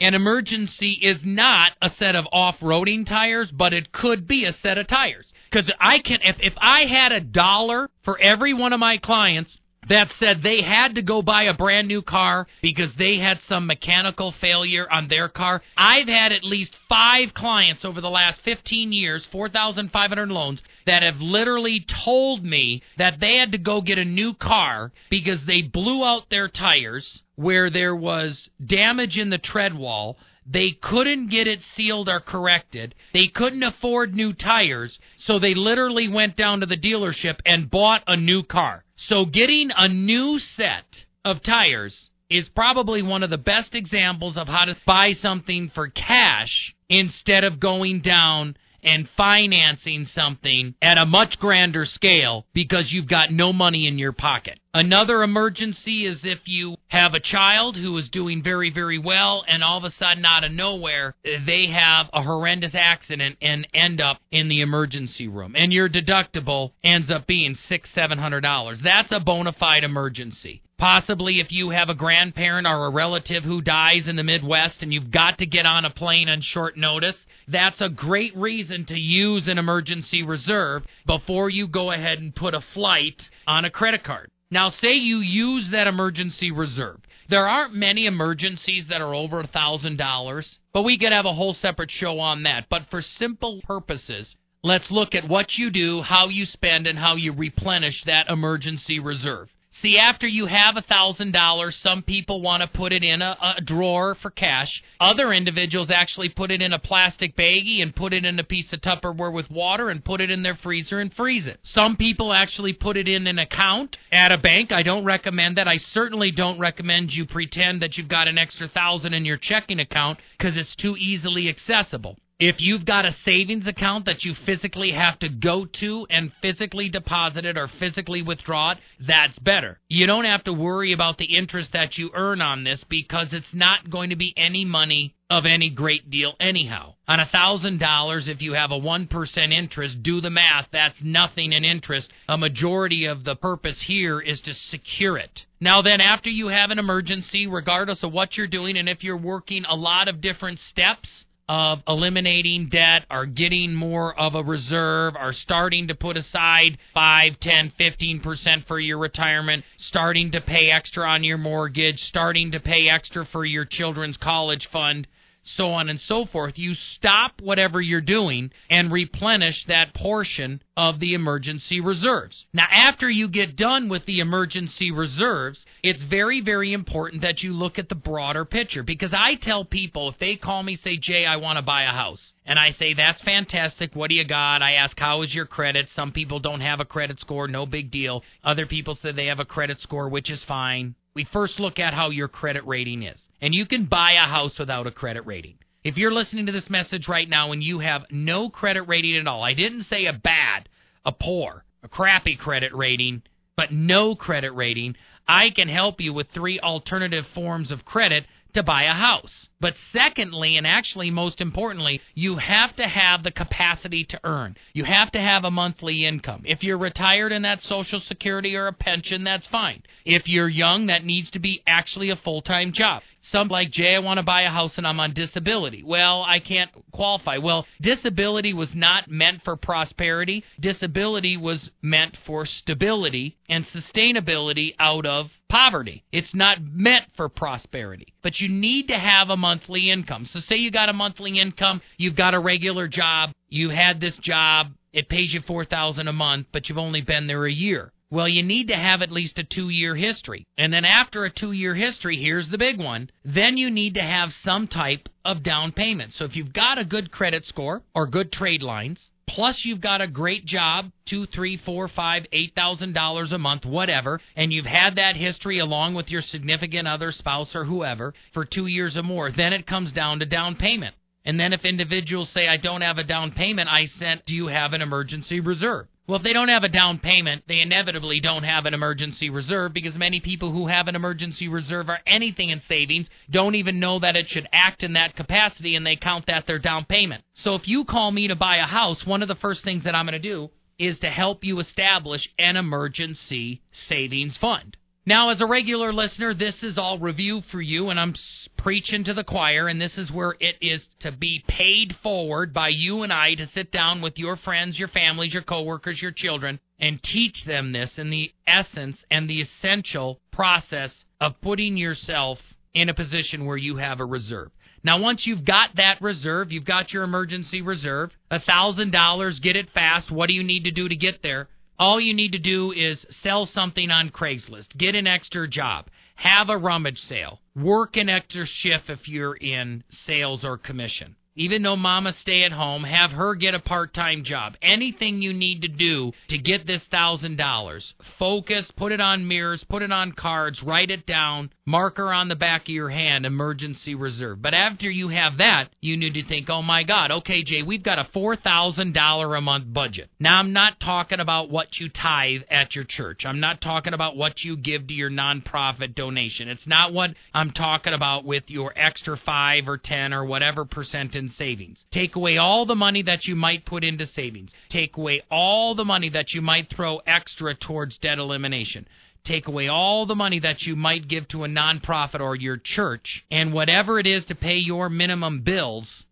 An 0.01 0.13
emergency 0.13 0.91
is 0.91 1.23
not 1.23 1.71
a 1.81 1.89
set 1.89 2.15
of 2.15 2.27
off-roading 2.33 3.05
tires, 3.05 3.49
but 3.49 3.73
it 3.73 3.93
could 3.93 4.27
be 4.27 4.43
a 4.43 4.51
set 4.51 4.77
of 4.77 4.87
tires. 4.87 5.31
Because 5.49 5.71
I 5.79 5.99
can, 5.99 6.19
if 6.21 6.35
if 6.41 6.53
I 6.57 6.81
had 6.81 7.13
a 7.13 7.21
dollar 7.21 7.89
for 8.03 8.19
every 8.19 8.53
one 8.53 8.73
of 8.73 8.79
my 8.81 8.97
clients 8.97 9.61
that 9.87 10.11
said 10.11 10.41
they 10.41 10.61
had 10.61 10.95
to 10.95 11.01
go 11.01 11.21
buy 11.21 11.43
a 11.43 11.53
brand 11.53 11.87
new 11.87 12.01
car 12.01 12.45
because 12.61 12.93
they 12.95 13.17
had 13.17 13.39
some 13.41 13.67
mechanical 13.67 14.33
failure 14.33 14.91
on 14.91 15.07
their 15.07 15.29
car. 15.29 15.61
I've 15.77 16.09
had 16.09 16.33
at 16.33 16.43
least 16.43 16.75
five 16.89 17.33
clients 17.33 17.85
over 17.85 18.01
the 18.01 18.09
last 18.09 18.41
15 18.41 18.91
years, 18.91 19.25
4,500 19.27 20.29
loans, 20.29 20.61
that 20.85 21.03
have 21.03 21.21
literally 21.21 21.79
told 21.79 22.43
me 22.43 22.81
that 22.97 23.19
they 23.21 23.37
had 23.37 23.53
to 23.53 23.57
go 23.57 23.79
get 23.79 23.97
a 23.97 24.05
new 24.05 24.33
car 24.33 24.91
because 25.09 25.45
they 25.45 25.61
blew 25.61 26.03
out 26.03 26.29
their 26.29 26.49
tires 26.49 27.21
where 27.35 27.69
there 27.69 27.95
was 27.95 28.49
damage 28.63 29.17
in 29.17 29.29
the 29.29 29.37
tread 29.37 29.73
wall. 29.73 30.17
They 30.47 30.71
couldn't 30.71 31.27
get 31.27 31.47
it 31.47 31.61
sealed 31.61 32.07
or 32.07 32.19
corrected. 32.19 32.93
They 33.13 33.27
couldn't 33.27 33.63
afford 33.63 34.13
new 34.13 34.33
tires, 34.33 34.99
so 35.17 35.39
they 35.39 35.55
literally 35.55 36.07
went 36.07 36.35
down 36.35 36.59
to 36.59 36.65
the 36.65 36.77
dealership 36.77 37.39
and 37.45 37.69
bought 37.69 38.03
a 38.07 38.15
new 38.15 38.43
car. 38.43 38.83
So 38.95 39.25
getting 39.25 39.71
a 39.75 39.87
new 39.87 40.39
set 40.39 41.05
of 41.23 41.41
tires 41.41 42.11
is 42.29 42.49
probably 42.49 43.01
one 43.01 43.23
of 43.23 43.29
the 43.29 43.37
best 43.37 43.75
examples 43.75 44.37
of 44.37 44.47
how 44.47 44.65
to 44.65 44.77
buy 44.85 45.13
something 45.13 45.69
for 45.69 45.87
cash 45.87 46.75
instead 46.89 47.43
of 47.43 47.59
going 47.59 48.01
down 48.01 48.55
and 48.85 49.09
financing 49.09 50.05
something 50.05 50.75
at 50.81 50.97
a 50.97 51.05
much 51.05 51.39
grander 51.39 51.85
scale 51.85 52.45
because 52.53 52.93
you've 52.93 53.07
got 53.07 53.31
no 53.31 53.51
money 53.51 53.87
in 53.87 53.99
your 53.99 54.13
pocket. 54.13 54.59
Another 54.73 55.23
emergency 55.23 56.05
is 56.05 56.25
if 56.25 56.47
you 56.47 56.75
have 56.89 57.13
a 57.13 57.19
child 57.19 57.77
who 57.77 57.97
is 57.97 58.09
doing 58.09 58.43
very, 58.43 58.69
very 58.69 58.97
well, 58.97 59.43
and 59.47 59.63
all 59.63 59.77
of 59.77 59.85
a 59.85 59.91
sudden, 59.91 60.25
out 60.25 60.43
of 60.43 60.51
nowhere, 60.51 61.15
they 61.23 61.67
have 61.67 62.09
a 62.13 62.21
horrendous 62.21 62.75
accident 62.75 63.37
and 63.41 63.67
end 63.73 64.01
up 64.01 64.19
in 64.31 64.49
the 64.49 64.61
emergency 64.61 65.27
room, 65.29 65.55
and 65.57 65.71
your 65.71 65.89
deductible 65.89 66.71
ends 66.83 67.09
up 67.09 67.25
being 67.25 67.55
six, 67.55 67.89
seven 67.91 68.17
hundred 68.17 68.41
dollars. 68.41 68.81
That's 68.81 69.13
a 69.13 69.19
bona 69.21 69.53
fide 69.53 69.85
emergency. 69.85 70.61
Possibly 70.77 71.39
if 71.39 71.53
you 71.53 71.69
have 71.69 71.89
a 71.89 71.95
grandparent 71.95 72.67
or 72.67 72.85
a 72.85 72.89
relative 72.89 73.45
who 73.45 73.61
dies 73.61 74.09
in 74.09 74.17
the 74.17 74.23
Midwest 74.23 74.83
and 74.83 74.93
you've 74.93 75.09
got 75.09 75.37
to 75.37 75.45
get 75.45 75.65
on 75.65 75.85
a 75.85 75.89
plane 75.89 76.27
on 76.27 76.41
short 76.41 76.75
notice, 76.75 77.25
that's 77.47 77.79
a 77.79 77.87
great 77.87 78.35
reason 78.35 78.83
to 78.85 78.99
use 78.99 79.47
an 79.47 79.57
emergency 79.57 80.21
reserve 80.21 80.85
before 81.05 81.49
you 81.49 81.67
go 81.67 81.91
ahead 81.91 82.19
and 82.19 82.35
put 82.35 82.53
a 82.53 82.59
flight 82.59 83.29
on 83.47 83.63
a 83.63 83.69
credit 83.69 84.03
card. 84.03 84.29
Now, 84.51 84.69
say 84.69 84.95
you 84.95 85.19
use 85.19 85.69
that 85.69 85.87
emergency 85.87 86.51
reserve. 86.51 86.99
There 87.29 87.47
aren't 87.47 87.73
many 87.73 88.05
emergencies 88.05 88.87
that 88.87 89.01
are 89.01 89.15
over 89.15 89.39
a 89.39 89.47
$1,000, 89.47 90.57
but 90.73 90.83
we 90.83 90.97
could 90.97 91.13
have 91.13 91.25
a 91.25 91.33
whole 91.33 91.53
separate 91.53 91.89
show 91.89 92.19
on 92.19 92.43
that. 92.43 92.67
But 92.69 92.89
for 92.89 93.01
simple 93.01 93.61
purposes, 93.61 94.35
let's 94.61 94.91
look 94.91 95.15
at 95.15 95.27
what 95.27 95.57
you 95.57 95.71
do, 95.71 96.01
how 96.01 96.27
you 96.27 96.45
spend, 96.45 96.85
and 96.85 96.99
how 96.99 97.15
you 97.15 97.31
replenish 97.31 98.03
that 98.03 98.29
emergency 98.29 98.99
reserve. 98.99 99.54
See, 99.85 99.99
after 99.99 100.27
you 100.27 100.47
have 100.47 100.77
a 100.77 100.81
thousand 100.81 101.31
dollars, 101.31 101.75
some 101.75 102.01
people 102.01 102.41
want 102.41 102.63
to 102.63 102.67
put 102.67 102.91
it 102.91 103.03
in 103.03 103.21
a, 103.21 103.37
a 103.39 103.61
drawer 103.61 104.15
for 104.15 104.31
cash. 104.31 104.81
Other 104.99 105.31
individuals 105.31 105.91
actually 105.91 106.29
put 106.29 106.49
it 106.49 106.59
in 106.59 106.73
a 106.73 106.79
plastic 106.79 107.35
baggie 107.35 107.83
and 107.83 107.95
put 107.95 108.11
it 108.11 108.25
in 108.25 108.39
a 108.39 108.43
piece 108.43 108.73
of 108.73 108.81
Tupperware 108.81 109.31
with 109.31 109.51
water 109.51 109.91
and 109.91 110.03
put 110.03 110.21
it 110.21 110.31
in 110.31 110.41
their 110.41 110.55
freezer 110.55 110.99
and 110.99 111.13
freeze 111.13 111.45
it. 111.45 111.59
Some 111.61 111.97
people 111.97 112.33
actually 112.33 112.73
put 112.73 112.97
it 112.97 113.07
in 113.07 113.27
an 113.27 113.37
account 113.37 113.99
at 114.11 114.31
a 114.31 114.39
bank. 114.39 114.71
I 114.71 114.81
don't 114.81 115.05
recommend 115.05 115.57
that. 115.57 115.67
I 115.67 115.77
certainly 115.77 116.31
don't 116.31 116.57
recommend 116.57 117.13
you 117.13 117.27
pretend 117.27 117.83
that 117.83 117.95
you've 117.95 118.07
got 118.07 118.27
an 118.27 118.39
extra 118.39 118.67
thousand 118.67 119.13
in 119.13 119.23
your 119.23 119.37
checking 119.37 119.79
account 119.79 120.19
because 120.35 120.57
it's 120.57 120.75
too 120.75 120.97
easily 120.97 121.47
accessible. 121.47 122.17
If 122.39 122.59
you've 122.59 122.83
got 122.83 123.05
a 123.05 123.11
savings 123.11 123.65
account 123.65 124.03
that 124.07 124.25
you 124.25 124.35
physically 124.35 124.91
have 124.91 125.17
to 125.19 125.29
go 125.29 125.65
to 125.65 126.05
and 126.09 126.33
physically 126.41 126.89
deposit 126.89 127.45
it 127.45 127.57
or 127.57 127.69
physically 127.69 128.21
withdraw 128.21 128.71
it, 128.71 128.79
that's 128.99 129.39
better. 129.39 129.79
You 129.87 130.05
don't 130.05 130.25
have 130.25 130.43
to 130.43 130.51
worry 130.51 130.91
about 130.91 131.17
the 131.17 131.37
interest 131.37 131.71
that 131.71 131.97
you 131.97 132.11
earn 132.13 132.41
on 132.41 132.65
this 132.65 132.83
because 132.83 133.33
it's 133.33 133.53
not 133.53 133.89
going 133.89 134.09
to 134.09 134.17
be 134.17 134.33
any 134.35 134.65
money 134.65 135.15
of 135.29 135.45
any 135.45 135.69
great 135.69 136.09
deal 136.09 136.35
anyhow. 136.37 136.95
On 137.07 137.21
a 137.21 137.25
thousand 137.25 137.79
dollars, 137.79 138.27
if 138.27 138.41
you 138.41 138.51
have 138.51 138.71
a 138.71 138.77
one 138.77 139.07
percent 139.07 139.53
interest, 139.53 140.03
do 140.03 140.19
the 140.19 140.29
math. 140.29 140.67
That's 140.73 141.01
nothing 141.01 141.53
in 141.53 141.63
interest. 141.63 142.11
A 142.27 142.37
majority 142.37 143.05
of 143.05 143.23
the 143.23 143.37
purpose 143.37 143.81
here 143.81 144.19
is 144.19 144.41
to 144.41 144.53
secure 144.53 145.17
it. 145.17 145.45
Now 145.61 145.81
then, 145.81 146.01
after 146.01 146.29
you 146.29 146.49
have 146.49 146.69
an 146.69 146.79
emergency, 146.79 147.47
regardless 147.47 148.03
of 148.03 148.11
what 148.11 148.35
you're 148.35 148.45
doing, 148.45 148.75
and 148.75 148.89
if 148.89 149.05
you're 149.05 149.15
working 149.15 149.63
a 149.63 149.75
lot 149.75 150.09
of 150.09 150.19
different 150.19 150.59
steps, 150.59 151.23
of 151.47 151.83
eliminating 151.87 152.69
debt 152.69 153.05
are 153.09 153.25
getting 153.25 153.75
more 153.75 154.17
of 154.19 154.33
a 154.33 154.43
reserve 154.43 155.15
are 155.15 155.33
starting 155.33 155.87
to 155.87 155.95
put 155.95 156.17
aside 156.17 156.77
5 156.93 157.39
10 157.39 157.71
15% 157.79 158.65
for 158.65 158.79
your 158.79 158.97
retirement 158.97 159.63
starting 159.77 160.31
to 160.31 160.41
pay 160.41 160.71
extra 160.71 161.07
on 161.07 161.23
your 161.23 161.37
mortgage 161.37 162.03
starting 162.03 162.51
to 162.51 162.59
pay 162.59 162.89
extra 162.89 163.25
for 163.25 163.45
your 163.45 163.65
children's 163.65 164.17
college 164.17 164.67
fund 164.67 165.07
so 165.45 165.71
on 165.71 165.89
and 165.89 166.01
so 166.01 166.25
forth 166.25 166.57
you 166.57 166.73
stop 166.73 167.41
whatever 167.41 167.79
you're 167.79 168.01
doing 168.01 168.51
and 168.69 168.91
replenish 168.91 169.65
that 169.65 169.93
portion 169.93 170.61
of 170.75 170.99
the 170.99 171.13
emergency 171.13 171.79
reserves. 171.79 172.45
Now, 172.53 172.65
after 172.69 173.09
you 173.09 173.29
get 173.29 173.55
done 173.55 173.87
with 173.87 174.05
the 174.05 174.19
emergency 174.19 174.91
reserves, 174.91 175.65
it's 175.83 176.03
very, 176.03 176.41
very 176.41 176.73
important 176.73 177.21
that 177.21 177.43
you 177.43 177.53
look 177.53 177.79
at 177.79 177.89
the 177.89 177.95
broader 177.95 178.43
picture 178.43 178.83
because 178.83 179.13
I 179.13 179.35
tell 179.35 179.63
people 179.63 180.09
if 180.09 180.17
they 180.17 180.35
call 180.35 180.63
me, 180.63 180.75
say, 180.75 180.97
Jay, 180.97 181.25
I 181.25 181.37
want 181.37 181.57
to 181.57 181.61
buy 181.61 181.83
a 181.83 181.91
house. 181.91 182.33
And 182.45 182.59
I 182.59 182.71
say, 182.71 182.93
that's 182.93 183.21
fantastic. 183.21 183.95
What 183.95 184.09
do 184.09 184.15
you 184.15 184.25
got? 184.25 184.61
I 184.61 184.73
ask, 184.73 184.99
how 184.99 185.21
is 185.21 185.33
your 185.33 185.45
credit? 185.45 185.89
Some 185.89 186.11
people 186.11 186.39
don't 186.39 186.61
have 186.61 186.79
a 186.79 186.85
credit 186.85 187.19
score. 187.19 187.47
No 187.47 187.65
big 187.65 187.89
deal. 187.89 188.23
Other 188.43 188.65
people 188.65 188.95
say 188.95 189.11
they 189.11 189.27
have 189.27 189.39
a 189.39 189.45
credit 189.45 189.79
score, 189.79 190.09
which 190.09 190.29
is 190.29 190.43
fine. 190.43 190.95
We 191.15 191.23
first 191.23 191.61
look 191.61 191.79
at 191.79 191.93
how 191.93 192.09
your 192.09 192.27
credit 192.27 192.67
rating 192.67 193.03
is. 193.03 193.21
And 193.41 193.55
you 193.55 193.65
can 193.65 193.85
buy 193.85 194.13
a 194.13 194.27
house 194.27 194.59
without 194.59 194.85
a 194.85 194.91
credit 194.91 195.25
rating. 195.25 195.55
If 195.81 195.97
you're 195.97 196.13
listening 196.13 196.47
to 196.47 196.51
this 196.51 196.69
message 196.69 197.07
right 197.07 197.29
now 197.29 197.53
and 197.53 197.63
you 197.63 197.79
have 197.79 198.03
no 198.11 198.49
credit 198.49 198.83
rating 198.83 199.15
at 199.15 199.27
all, 199.27 199.41
I 199.41 199.53
didn't 199.53 199.83
say 199.83 200.07
a 200.07 200.13
bad, 200.13 200.67
a 201.05 201.13
poor, 201.13 201.63
a 201.83 201.87
crappy 201.87 202.35
credit 202.35 202.75
rating, 202.75 203.21
but 203.55 203.71
no 203.71 204.15
credit 204.15 204.51
rating, 204.51 204.95
I 205.25 205.51
can 205.51 205.69
help 205.69 206.01
you 206.01 206.11
with 206.11 206.27
three 206.31 206.59
alternative 206.59 207.25
forms 207.33 207.71
of 207.71 207.85
credit 207.85 208.25
to 208.55 208.63
buy 208.63 208.83
a 208.83 208.93
house. 208.93 209.47
But 209.59 209.75
secondly, 209.93 210.57
and 210.57 210.67
actually 210.67 211.11
most 211.11 211.39
importantly, 211.39 212.01
you 212.13 212.37
have 212.37 212.75
to 212.75 212.87
have 212.87 213.23
the 213.23 213.31
capacity 213.31 214.03
to 214.05 214.19
earn. 214.23 214.57
You 214.73 214.83
have 214.83 215.11
to 215.11 215.21
have 215.21 215.45
a 215.45 215.51
monthly 215.51 216.05
income. 216.05 216.43
If 216.45 216.63
you're 216.63 216.77
retired 216.77 217.31
and 217.31 217.45
that's 217.45 217.65
Social 217.65 217.99
Security 217.99 218.55
or 218.55 218.67
a 218.67 218.73
pension, 218.73 219.23
that's 219.23 219.47
fine. 219.47 219.83
If 220.03 220.27
you're 220.27 220.49
young, 220.49 220.87
that 220.87 221.05
needs 221.05 221.29
to 221.31 221.39
be 221.39 221.63
actually 221.65 222.09
a 222.09 222.15
full 222.15 222.41
time 222.41 222.73
job. 222.73 223.01
Some 223.31 223.47
like 223.47 223.71
Jay, 223.71 223.95
I 223.95 223.99
want 223.99 224.19
to 224.19 224.23
buy 224.23 224.43
a 224.43 224.49
house 224.49 224.77
and 224.77 224.85
I'm 224.85 224.99
on 224.99 225.13
disability. 225.13 225.81
Well, 225.83 226.23
I 226.23 226.39
can't 226.39 226.69
qualify. 226.91 227.37
Well, 227.37 227.65
disability 227.81 228.53
was 228.53 228.75
not 228.75 229.09
meant 229.09 229.41
for 229.41 229.55
prosperity. 229.55 230.43
Disability 230.59 231.35
was 231.35 231.71
meant 231.81 232.17
for 232.17 232.45
stability 232.45 233.37
and 233.49 233.65
sustainability 233.65 234.75
out 234.77 235.07
of 235.07 235.31
poverty. 235.49 236.03
It's 236.11 236.35
not 236.35 236.61
meant 236.61 237.05
for 237.15 237.27
prosperity. 237.27 238.13
But 238.21 238.39
you 238.39 238.47
need 238.47 238.89
to 238.89 238.97
have 238.97 239.31
a 239.31 239.37
monthly 239.37 239.89
income. 239.89 240.25
So 240.25 240.39
say 240.39 240.57
you 240.57 240.69
got 240.69 240.89
a 240.89 240.93
monthly 240.93 241.39
income, 241.39 241.81
you've 241.97 242.15
got 242.15 242.35
a 242.35 242.39
regular 242.39 242.87
job, 242.87 243.31
you 243.49 243.69
had 243.69 243.99
this 243.99 244.17
job, 244.17 244.67
it 244.93 245.09
pays 245.09 245.33
you 245.33 245.41
4000 245.41 246.07
a 246.07 246.13
month, 246.13 246.47
but 246.51 246.69
you've 246.69 246.77
only 246.77 247.01
been 247.01 247.25
there 247.25 247.45
a 247.45 247.51
year. 247.51 247.91
Well, 248.15 248.29
you 248.29 248.43
need 248.43 248.69
to 248.69 248.77
have 248.77 249.01
at 249.01 249.11
least 249.11 249.39
a 249.39 249.43
two 249.43 249.67
year 249.67 249.93
history. 249.93 250.45
And 250.57 250.71
then 250.71 250.85
after 250.85 251.25
a 251.25 251.29
two 251.29 251.51
year 251.51 251.75
history, 251.75 252.15
here's 252.15 252.47
the 252.47 252.57
big 252.57 252.79
one. 252.79 253.09
Then 253.25 253.57
you 253.57 253.69
need 253.69 253.95
to 253.95 254.01
have 254.01 254.31
some 254.31 254.69
type 254.69 255.09
of 255.25 255.43
down 255.43 255.73
payment. 255.73 256.13
So 256.13 256.23
if 256.23 256.37
you've 256.37 256.53
got 256.53 256.77
a 256.77 256.85
good 256.85 257.11
credit 257.11 257.43
score 257.43 257.83
or 257.93 258.07
good 258.07 258.31
trade 258.31 258.63
lines, 258.63 259.11
plus 259.27 259.65
you've 259.65 259.81
got 259.81 259.99
a 259.99 260.07
great 260.07 260.45
job, 260.45 260.93
two, 261.03 261.25
three, 261.25 261.57
four, 261.57 261.89
five, 261.89 262.25
eight 262.31 262.55
thousand 262.55 262.93
dollars 262.93 263.33
a 263.33 263.37
month, 263.37 263.65
whatever, 263.65 264.21
and 264.37 264.53
you've 264.53 264.65
had 264.65 264.95
that 264.95 265.17
history 265.17 265.59
along 265.59 265.93
with 265.93 266.09
your 266.09 266.21
significant 266.21 266.87
other 266.87 267.11
spouse 267.11 267.53
or 267.53 267.65
whoever 267.65 268.13
for 268.31 268.45
two 268.45 268.67
years 268.67 268.95
or 268.95 269.03
more, 269.03 269.29
then 269.29 269.51
it 269.51 269.67
comes 269.67 269.91
down 269.91 270.19
to 270.19 270.25
down 270.25 270.55
payment. 270.55 270.95
And 271.25 271.37
then 271.37 271.51
if 271.51 271.65
individuals 271.65 272.29
say, 272.29 272.47
I 272.47 272.55
don't 272.55 272.79
have 272.79 272.97
a 272.97 273.03
down 273.03 273.31
payment, 273.31 273.67
I 273.67 273.87
sent, 273.87 274.25
do 274.25 274.33
you 274.33 274.47
have 274.47 274.71
an 274.71 274.81
emergency 274.81 275.41
reserve? 275.41 275.87
Well, 276.07 276.17
if 276.17 276.23
they 276.23 276.33
don't 276.33 276.49
have 276.49 276.63
a 276.63 276.69
down 276.69 276.99
payment, 276.99 277.45
they 277.47 277.61
inevitably 277.61 278.19
don't 278.19 278.43
have 278.43 278.67
an 278.67 278.75
emergency 278.75 279.31
reserve 279.31 279.73
because 279.73 279.95
many 279.97 280.19
people 280.19 280.51
who 280.51 280.67
have 280.67 280.87
an 280.87 280.95
emergency 280.95 281.47
reserve 281.47 281.89
or 281.89 281.97
anything 282.05 282.49
in 282.49 282.61
savings 282.67 283.09
don't 283.31 283.55
even 283.55 283.79
know 283.79 283.97
that 283.97 284.15
it 284.15 284.29
should 284.29 284.47
act 284.53 284.83
in 284.83 284.93
that 284.93 285.15
capacity 285.15 285.75
and 285.75 285.85
they 285.85 285.95
count 285.95 286.27
that 286.27 286.45
their 286.45 286.59
down 286.59 286.85
payment. 286.85 287.23
So 287.33 287.55
if 287.55 287.67
you 287.67 287.85
call 287.85 288.11
me 288.11 288.27
to 288.27 288.35
buy 288.35 288.57
a 288.57 288.67
house, 288.67 289.05
one 289.05 289.23
of 289.23 289.27
the 289.27 289.35
first 289.35 289.63
things 289.63 289.83
that 289.85 289.95
I'm 289.95 290.05
going 290.05 290.13
to 290.13 290.19
do 290.19 290.51
is 290.77 290.99
to 290.99 291.09
help 291.09 291.43
you 291.43 291.59
establish 291.59 292.31
an 292.37 292.55
emergency 292.55 293.61
savings 293.71 294.37
fund. 294.37 294.77
Now, 295.07 295.29
as 295.29 295.39
a 295.39 295.45
regular 295.45 295.93
listener, 295.93 296.33
this 296.33 296.63
is 296.63 296.79
all 296.79 296.97
review 296.97 297.41
for 297.51 297.61
you, 297.61 297.91
and 297.91 297.99
I'm 297.99 298.15
preaching 298.57 299.03
to 299.03 299.13
the 299.13 299.23
choir, 299.23 299.67
and 299.67 299.79
this 299.79 299.99
is 299.99 300.11
where 300.11 300.35
it 300.39 300.55
is 300.61 300.89
to 301.01 301.11
be 301.11 301.43
paid 301.47 301.95
forward 301.97 302.55
by 302.55 302.69
you 302.69 303.03
and 303.03 303.13
I 303.13 303.35
to 303.35 303.45
sit 303.49 303.71
down 303.71 304.01
with 304.01 304.17
your 304.17 304.35
friends, 304.35 304.79
your 304.79 304.87
families, 304.87 305.31
your 305.31 305.43
coworkers, 305.43 306.01
your 306.01 306.09
children, 306.09 306.59
and 306.79 307.03
teach 307.03 307.45
them 307.45 307.71
this 307.71 307.99
in 307.99 308.09
the 308.09 308.33
essence 308.47 309.05
and 309.11 309.29
the 309.29 309.41
essential 309.41 310.19
process 310.31 311.05
of 311.21 311.39
putting 311.39 311.77
yourself 311.77 312.41
in 312.73 312.89
a 312.89 312.95
position 312.95 313.45
where 313.45 313.57
you 313.57 313.75
have 313.75 313.99
a 313.99 314.05
reserve. 314.05 314.49
Now, 314.83 314.97
once 314.99 315.27
you've 315.27 315.45
got 315.45 315.75
that 315.75 316.01
reserve, 316.01 316.51
you've 316.51 316.65
got 316.65 316.93
your 316.93 317.03
emergency 317.03 317.61
reserve, 317.61 318.11
a 318.31 318.39
thousand 318.39 318.91
dollars, 318.91 319.39
get 319.39 319.55
it 319.55 319.69
fast. 319.69 320.09
What 320.09 320.29
do 320.29 320.33
you 320.33 320.43
need 320.43 320.63
to 320.63 320.71
do 320.71 320.89
to 320.89 320.95
get 320.95 321.21
there? 321.21 321.47
All 321.77 321.99
you 321.99 322.13
need 322.13 322.31
to 322.31 322.39
do 322.39 322.71
is 322.71 323.05
sell 323.09 323.45
something 323.45 323.91
on 323.91 324.09
Craigslist, 324.09 324.77
get 324.77 324.95
an 324.95 325.07
extra 325.07 325.47
job, 325.47 325.87
have 326.15 326.49
a 326.49 326.57
rummage 326.57 327.01
sale, 327.01 327.41
work 327.55 327.97
an 327.97 328.07
extra 328.07 328.45
shift 328.45 328.89
if 328.89 329.09
you're 329.09 329.35
in 329.35 329.83
sales 329.89 330.45
or 330.45 330.57
commission. 330.57 331.15
Even 331.35 331.61
though 331.61 331.75
mama 331.75 332.13
stay 332.13 332.43
at 332.43 332.51
home, 332.51 332.83
have 332.83 333.11
her 333.11 333.35
get 333.35 333.53
a 333.53 333.59
part-time 333.59 334.23
job. 334.23 334.55
Anything 334.61 335.21
you 335.21 335.33
need 335.33 335.61
to 335.63 335.67
do 335.67 336.11
to 336.29 336.37
get 336.37 336.65
this 336.65 336.87
$1,000. 336.87 337.93
Focus, 338.17 338.71
put 338.71 338.91
it 338.91 339.01
on 339.01 339.27
mirrors, 339.27 339.63
put 339.65 339.81
it 339.81 339.91
on 339.91 340.11
cards, 340.13 340.63
write 340.63 340.91
it 340.91 341.05
down, 341.05 341.51
marker 341.65 342.11
on 342.11 342.29
the 342.29 342.35
back 342.35 342.63
of 342.63 342.69
your 342.69 342.89
hand, 342.89 343.25
emergency 343.25 343.95
reserve. 343.95 344.41
But 344.41 344.53
after 344.53 344.89
you 344.89 345.09
have 345.09 345.37
that, 345.37 345.69
you 345.81 345.97
need 345.97 346.13
to 346.13 346.23
think, 346.23 346.49
oh 346.49 346.61
my 346.61 346.83
God, 346.83 347.11
okay, 347.11 347.43
Jay, 347.43 347.63
we've 347.63 347.83
got 347.83 347.99
a 347.99 348.03
$4,000 348.05 349.37
a 349.37 349.41
month 349.41 349.73
budget. 349.73 350.09
Now, 350.19 350.39
I'm 350.39 350.53
not 350.53 350.79
talking 350.79 351.19
about 351.19 351.49
what 351.49 351.79
you 351.79 351.89
tithe 351.89 352.43
at 352.49 352.75
your 352.75 352.85
church. 352.85 353.25
I'm 353.25 353.39
not 353.39 353.61
talking 353.61 353.93
about 353.93 354.15
what 354.15 354.43
you 354.43 354.55
give 354.55 354.87
to 354.87 354.93
your 354.93 355.09
nonprofit 355.09 355.95
donation. 355.95 356.47
It's 356.47 356.67
not 356.67 356.93
what 356.93 357.11
I'm 357.33 357.51
talking 357.51 357.93
about 357.93 358.25
with 358.25 358.49
your 358.49 358.71
extra 358.75 359.17
5 359.17 359.67
or 359.67 359.77
10 359.77 360.13
or 360.13 360.25
whatever 360.25 360.65
percent 360.65 361.15
savings. 361.29 361.83
Take 361.91 362.15
away 362.15 362.37
all 362.37 362.65
the 362.65 362.75
money 362.75 363.01
that 363.03 363.27
you 363.27 363.35
might 363.35 363.65
put 363.65 363.83
into 363.83 364.05
savings. 364.05 364.51
Take 364.69 364.97
away 364.97 365.21
all 365.29 365.75
the 365.75 365.85
money 365.85 366.09
that 366.09 366.33
you 366.33 366.41
might 366.41 366.69
throw 366.69 366.97
extra 367.05 367.55
towards 367.55 367.97
debt 367.97 368.19
elimination 368.19 368.87
take 369.25 369.47
away 369.47 369.67
all 369.67 370.05
the 370.05 370.15
money 370.15 370.39
that 370.39 370.65
you 370.65 370.75
might 370.75 371.07
give 371.07 371.27
to 371.27 371.43
a 371.43 371.47
nonprofit 371.47 372.21
or 372.21 372.35
your 372.35 372.57
church, 372.57 373.25
and 373.29 373.51
whatever 373.51 373.99
it 373.99 374.07
is 374.07 374.23
to 374.25 374.35
pay 374.35 374.57
your 374.57 374.87
minimum 374.87 375.41
bills, 375.41 376.05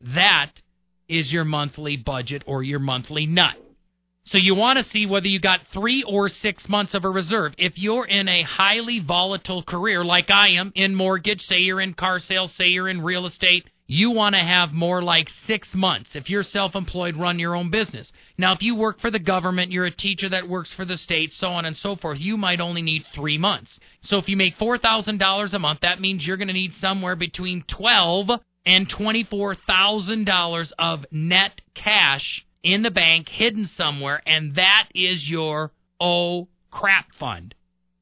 that 0.00 0.50
is 1.06 1.32
your 1.32 1.44
monthly 1.44 1.96
budget 1.96 2.42
or 2.46 2.62
your 2.62 2.78
monthly 2.78 3.26
nut. 3.26 3.56
So 4.26 4.38
you 4.38 4.54
want 4.54 4.78
to 4.78 4.90
see 4.90 5.04
whether 5.04 5.28
you 5.28 5.38
got 5.38 5.66
three 5.66 6.02
or 6.02 6.30
six 6.30 6.66
months 6.66 6.94
of 6.94 7.04
a 7.04 7.10
reserve. 7.10 7.54
If 7.58 7.78
you're 7.78 8.06
in 8.06 8.26
a 8.26 8.40
highly 8.42 9.00
volatile 9.00 9.62
career 9.62 10.02
like 10.02 10.30
I 10.30 10.52
am 10.52 10.72
in 10.74 10.94
mortgage, 10.94 11.42
say 11.42 11.58
you're 11.58 11.82
in 11.82 11.92
car 11.92 12.18
sales, 12.20 12.50
say 12.54 12.68
you're 12.68 12.88
in 12.88 13.02
real 13.02 13.26
estate, 13.26 13.68
you 13.86 14.10
want 14.10 14.34
to 14.34 14.40
have 14.40 14.72
more 14.72 15.02
like 15.02 15.28
six 15.28 15.74
months. 15.74 16.16
If 16.16 16.30
you're 16.30 16.42
self 16.42 16.74
employed, 16.74 17.16
run 17.16 17.38
your 17.38 17.54
own 17.54 17.70
business. 17.70 18.10
Now, 18.38 18.52
if 18.52 18.62
you 18.62 18.74
work 18.74 19.00
for 19.00 19.10
the 19.10 19.18
government, 19.18 19.72
you're 19.72 19.84
a 19.84 19.90
teacher 19.90 20.28
that 20.30 20.48
works 20.48 20.72
for 20.72 20.84
the 20.84 20.96
state, 20.96 21.32
so 21.32 21.48
on 21.48 21.64
and 21.66 21.76
so 21.76 21.96
forth, 21.96 22.18
you 22.18 22.36
might 22.36 22.60
only 22.60 22.82
need 22.82 23.04
three 23.14 23.36
months. 23.36 23.78
So 24.00 24.18
if 24.18 24.28
you 24.28 24.36
make 24.36 24.58
$4,000 24.58 25.52
a 25.52 25.58
month, 25.58 25.80
that 25.80 26.00
means 26.00 26.26
you're 26.26 26.38
going 26.38 26.48
to 26.48 26.54
need 26.54 26.74
somewhere 26.74 27.16
between 27.16 27.62
12 27.68 28.30
and 28.66 28.88
$24,000 28.88 30.72
of 30.78 31.06
net 31.10 31.60
cash 31.74 32.46
in 32.62 32.82
the 32.82 32.90
bank 32.90 33.28
hidden 33.28 33.68
somewhere, 33.76 34.22
and 34.26 34.54
that 34.54 34.88
is 34.94 35.28
your 35.28 35.70
oh 36.00 36.48
crap 36.70 37.12
fund. 37.12 37.54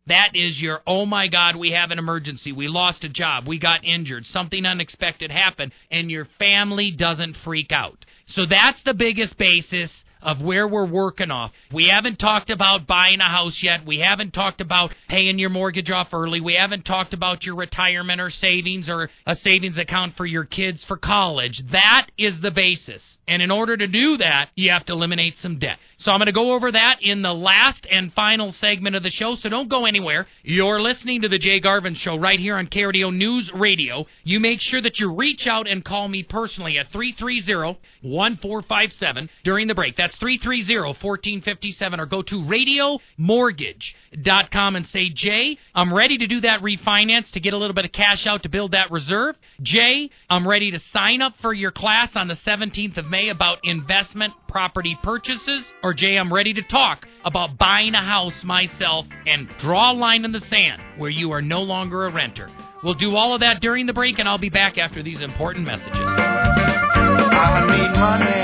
That 0.07 0.35
is 0.35 0.61
your, 0.61 0.81
oh 0.87 1.07
my 1.07 1.29
God, 1.29 1.57
we 1.57 1.71
have 1.73 1.91
an 1.91 1.99
emergency. 1.99 2.53
We 2.53 2.69
lost 2.69 3.05
a 3.05 3.09
job. 3.09 3.47
We 3.47 3.59
got 3.59 3.85
injured. 3.85 4.27
Something 4.27 4.67
unexpected 4.67 5.31
happened. 5.31 5.73
And 5.91 6.11
your 6.11 6.25
family 6.39 6.91
doesn't 6.91 7.37
freak 7.37 7.71
out. 7.71 8.05
So 8.27 8.47
that's 8.47 8.83
the 8.83 8.95
biggest 8.95 9.37
basis 9.39 10.05
of 10.23 10.41
where 10.41 10.67
we're 10.67 10.87
working 10.87 11.31
off. 11.31 11.53
We 11.73 11.89
haven't 11.89 12.19
talked 12.19 12.51
about 12.51 12.87
buying 12.87 13.21
a 13.21 13.29
house 13.29 13.63
yet. 13.63 13.85
We 13.85 13.99
haven't 13.99 14.33
talked 14.33 14.61
about 14.61 14.95
paying 15.09 15.39
your 15.39 15.51
mortgage 15.51 15.91
off 15.91 16.15
early. 16.15 16.41
We 16.41 16.55
haven't 16.55 16.85
talked 16.85 17.13
about 17.13 17.45
your 17.45 17.57
retirement 17.57 18.21
or 18.21 18.31
savings 18.31 18.89
or 18.89 19.11
a 19.27 19.35
savings 19.35 19.79
account 19.79 20.17
for 20.17 20.25
your 20.25 20.45
kids 20.45 20.85
for 20.85 20.97
college. 20.97 21.63
That 21.71 22.07
is 22.17 22.41
the 22.41 22.53
basis. 22.53 23.03
And 23.27 23.43
in 23.43 23.51
order 23.51 23.77
to 23.77 23.87
do 23.87 24.17
that, 24.19 24.51
you 24.55 24.71
have 24.71 24.85
to 24.87 24.93
eliminate 24.93 25.39
some 25.39 25.59
debt. 25.59 25.79
So 26.03 26.11
I'm 26.11 26.19
going 26.19 26.27
to 26.27 26.33
go 26.33 26.55
over 26.55 26.73
that 26.73 26.99
in 27.01 27.23
the 27.23 27.33
last 27.33 27.87
and 27.89 28.13
final 28.13 28.51
segment 28.51 28.97
of 28.97 29.05
the 29.05 29.11
show. 29.11 29.37
So 29.37 29.49
don't 29.49 29.69
go 29.69 29.87
anywhere. 29.87 30.27
You're 30.43 30.81
listening 30.81 31.23
to 31.23 31.29
the 31.29 31.39
Jay 31.39 31.61
Garvin 31.61 31.95
Show 31.95 32.17
right 32.17 32.41
here 32.41 32.57
on 32.57 32.67
KRDO 32.67 33.15
News 33.15 33.53
Radio. 33.53 34.07
You 34.25 34.41
make 34.41 34.61
sure 34.61 34.83
that 34.83 34.99
you 34.99 35.15
reach 35.15 35.47
out 35.47 35.69
and 35.69 35.85
call 35.85 36.09
me 36.09 36.25
personally 36.25 36.77
at 36.77 36.91
330-1457 36.91 39.29
during 39.45 39.69
the 39.69 39.77
break. 39.77 39.95
That's 39.95 40.17
330-1457 40.17 42.01
or 42.01 42.07
go 42.07 42.23
to 42.23 42.43
radiomortgage.com 42.43 44.77
and 44.77 44.87
say, 44.89 45.09
Jay, 45.09 45.57
I'm 45.73 45.95
ready 45.95 46.19
to 46.19 46.27
do 46.27 46.41
that 46.41 46.63
refinance 46.63 47.31
to 47.31 47.39
get 47.39 47.55
a 47.55 47.59
little 47.59 47.75
bit 47.75 47.85
of 47.85 47.93
cash 47.93 48.27
out 48.27 48.43
to 48.43 48.49
build 48.49 48.73
that 48.73 48.91
reserve. 48.91 49.37
Jay, 49.61 50.11
I'm 50.29 50.49
ready 50.49 50.73
to 50.73 50.81
sign 50.81 51.23
up 51.23 51.37
for 51.41 51.55
your 51.55 51.71
class 51.71 52.17
on 52.17 52.27
the 52.27 52.35
17th 52.35 52.97
of 52.97 53.07
May 53.07 53.29
about 53.29 53.61
investment 53.63 54.35
property 54.49 54.99
purchases. 55.01 55.65
Or 55.83 55.92
Jay, 55.95 56.17
I'm 56.17 56.33
ready 56.33 56.55
to 56.55 56.63
talk 56.63 57.07
about 57.25 57.59
buying 57.59 57.95
a 57.95 58.03
house 58.03 58.43
myself 58.45 59.07
and 59.27 59.49
draw 59.59 59.93
a 59.93 59.95
line 59.95 60.25
in 60.25 60.33
the 60.33 60.41
sand 60.41 60.81
where 60.97 61.11
you 61.11 61.33
are 61.33 61.43
no 61.43 61.63
longer 61.63 62.07
a 62.07 62.13
renter. 62.13 62.49
We'll 62.83 62.95
do 62.95 63.15
all 63.15 63.35
of 63.35 63.41
that 63.41 63.61
during 63.61 63.87
the 63.87 63.93
break, 63.93 64.19
and 64.19 64.29
I'll 64.29 64.39
be 64.39 64.51
back 64.51 64.79
after 64.79 65.03
these 65.03 65.21
important 65.21 65.67
messages. 65.67 65.93
I 65.95 67.67
need 67.69 67.93
money. 67.97 68.43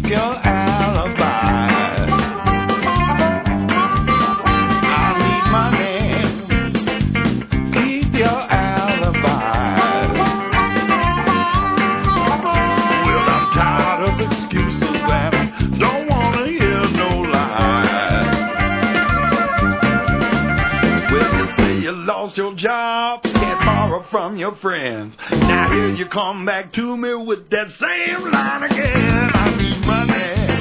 Keep 0.00 0.10
your 0.10 0.18
alibi. 0.18 0.73
Job, 22.64 23.22
can't 23.22 23.60
borrow 23.60 24.02
from 24.10 24.38
your 24.38 24.54
friends. 24.56 25.14
Now 25.30 25.70
here 25.70 25.90
you 25.90 26.06
come 26.06 26.46
back 26.46 26.72
to 26.72 26.96
me 26.96 27.12
with 27.12 27.50
that 27.50 27.70
same 27.70 28.30
line 28.30 28.62
again. 28.62 29.30
I 29.34 29.54
need 29.54 29.86
money. 29.86 30.53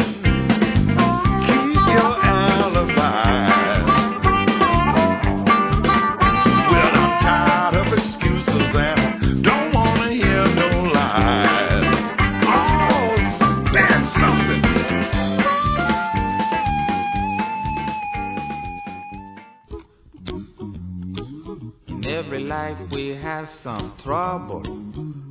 Life 22.54 22.78
we 22.92 23.16
have 23.16 23.50
some 23.64 23.96
trouble. 24.04 24.62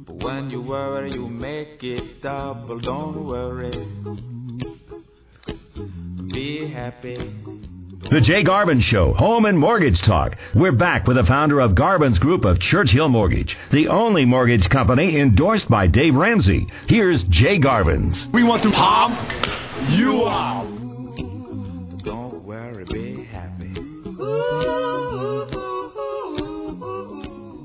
But 0.06 0.24
when 0.24 0.50
you 0.50 0.60
worry, 0.60 1.12
you 1.12 1.28
make 1.28 1.82
it 1.84 2.20
double. 2.20 2.80
Don't 2.80 3.24
worry. 3.24 3.70
Be 6.32 6.68
happy. 6.68 7.18
The 8.10 8.20
Jay 8.20 8.42
Garvin 8.42 8.80
Show, 8.80 9.12
Home 9.12 9.44
and 9.44 9.56
Mortgage 9.56 10.02
Talk. 10.02 10.36
We're 10.52 10.72
back 10.72 11.06
with 11.06 11.16
the 11.16 11.24
founder 11.24 11.60
of 11.60 11.76
Garvin's 11.76 12.18
Group 12.18 12.44
of 12.44 12.58
Churchill 12.58 13.08
Mortgage, 13.08 13.56
the 13.70 13.86
only 13.86 14.24
mortgage 14.24 14.68
company 14.68 15.20
endorsed 15.20 15.68
by 15.68 15.86
Dave 15.86 16.16
Ramsey. 16.16 16.66
Here's 16.88 17.22
Jay 17.22 17.58
Garvin's. 17.58 18.26
We 18.32 18.42
want 18.42 18.64
to 18.64 18.72
pop 18.72 19.12
you 19.90 20.22
up. 20.24 20.71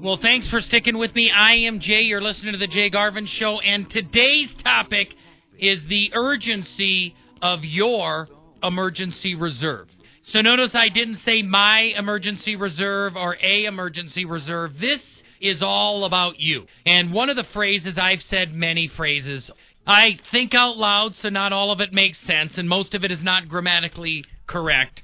Well, 0.07 0.15
thanks 0.15 0.47
for 0.47 0.61
sticking 0.61 0.97
with 0.97 1.13
me. 1.15 1.31
I 1.31 1.55
am 1.55 1.81
Jay. 1.81 2.03
You're 2.03 2.21
listening 2.21 2.53
to 2.53 2.57
the 2.57 2.65
Jay 2.65 2.89
Garvin 2.89 3.25
Show, 3.25 3.59
and 3.59 3.89
today's 3.89 4.55
topic 4.55 5.13
is 5.59 5.85
the 5.87 6.11
urgency 6.13 7.13
of 7.41 7.65
your 7.65 8.29
emergency 8.63 9.35
reserve. 9.35 9.89
So 10.21 10.39
notice 10.39 10.73
I 10.73 10.87
didn't 10.87 11.17
say 11.17 11.41
my 11.41 11.93
emergency 11.97 12.55
reserve 12.55 13.17
or 13.17 13.35
a 13.43 13.65
emergency 13.65 14.23
reserve. 14.23 14.79
This 14.79 15.01
is 15.41 15.61
all 15.61 16.05
about 16.05 16.39
you. 16.39 16.67
And 16.85 17.11
one 17.11 17.29
of 17.29 17.35
the 17.35 17.43
phrases 17.43 17.97
I've 17.97 18.21
said 18.21 18.53
many 18.53 18.87
phrases. 18.87 19.51
I 19.85 20.17
think 20.31 20.55
out 20.55 20.77
loud, 20.77 21.15
so 21.15 21.27
not 21.27 21.51
all 21.51 21.69
of 21.69 21.81
it 21.81 21.91
makes 21.91 22.17
sense, 22.19 22.57
and 22.57 22.69
most 22.69 22.95
of 22.95 23.03
it 23.03 23.11
is 23.11 23.25
not 23.25 23.49
grammatically 23.49 24.23
correct. 24.45 25.03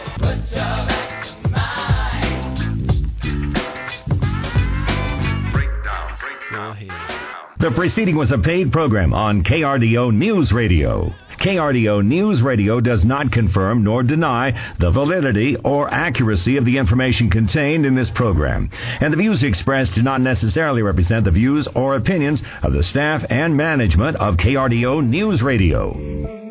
The 7.59 7.70
preceding 7.70 8.16
was 8.16 8.30
a 8.30 8.38
paid 8.38 8.70
program 8.70 9.12
on 9.12 9.42
KRDO 9.42 10.14
News 10.14 10.53
Radio. 10.53 11.12
KRDO 11.39 12.05
News 12.05 12.43
Radio 12.43 12.80
does 12.80 13.05
not 13.05 13.32
confirm 13.32 13.84
nor 13.84 14.03
deny 14.03 14.74
the 14.78 14.91
validity 14.91 15.57
or 15.57 15.89
accuracy 15.89 16.57
of 16.57 16.64
the 16.64 16.78
information 16.78 17.30
contained 17.30 17.87
in 17.87 17.95
this 17.95 18.11
program, 18.11 18.70
and 19.01 19.12
the 19.12 19.16
views 19.16 19.43
expressed 19.43 19.95
do 19.95 20.03
not 20.03 20.20
necessarily 20.20 20.82
represent 20.82 21.24
the 21.24 21.30
views 21.30 21.68
or 21.74 21.97
opinions 21.97 22.43
of 22.62 22.72
the 22.72 22.82
staff 22.82 23.24
and 23.30 23.57
management 23.57 24.16
of 24.16 24.37
KRDO 24.37 25.07
News 25.07 25.43
Radio. 25.43 25.95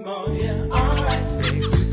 Oh. 0.07 1.84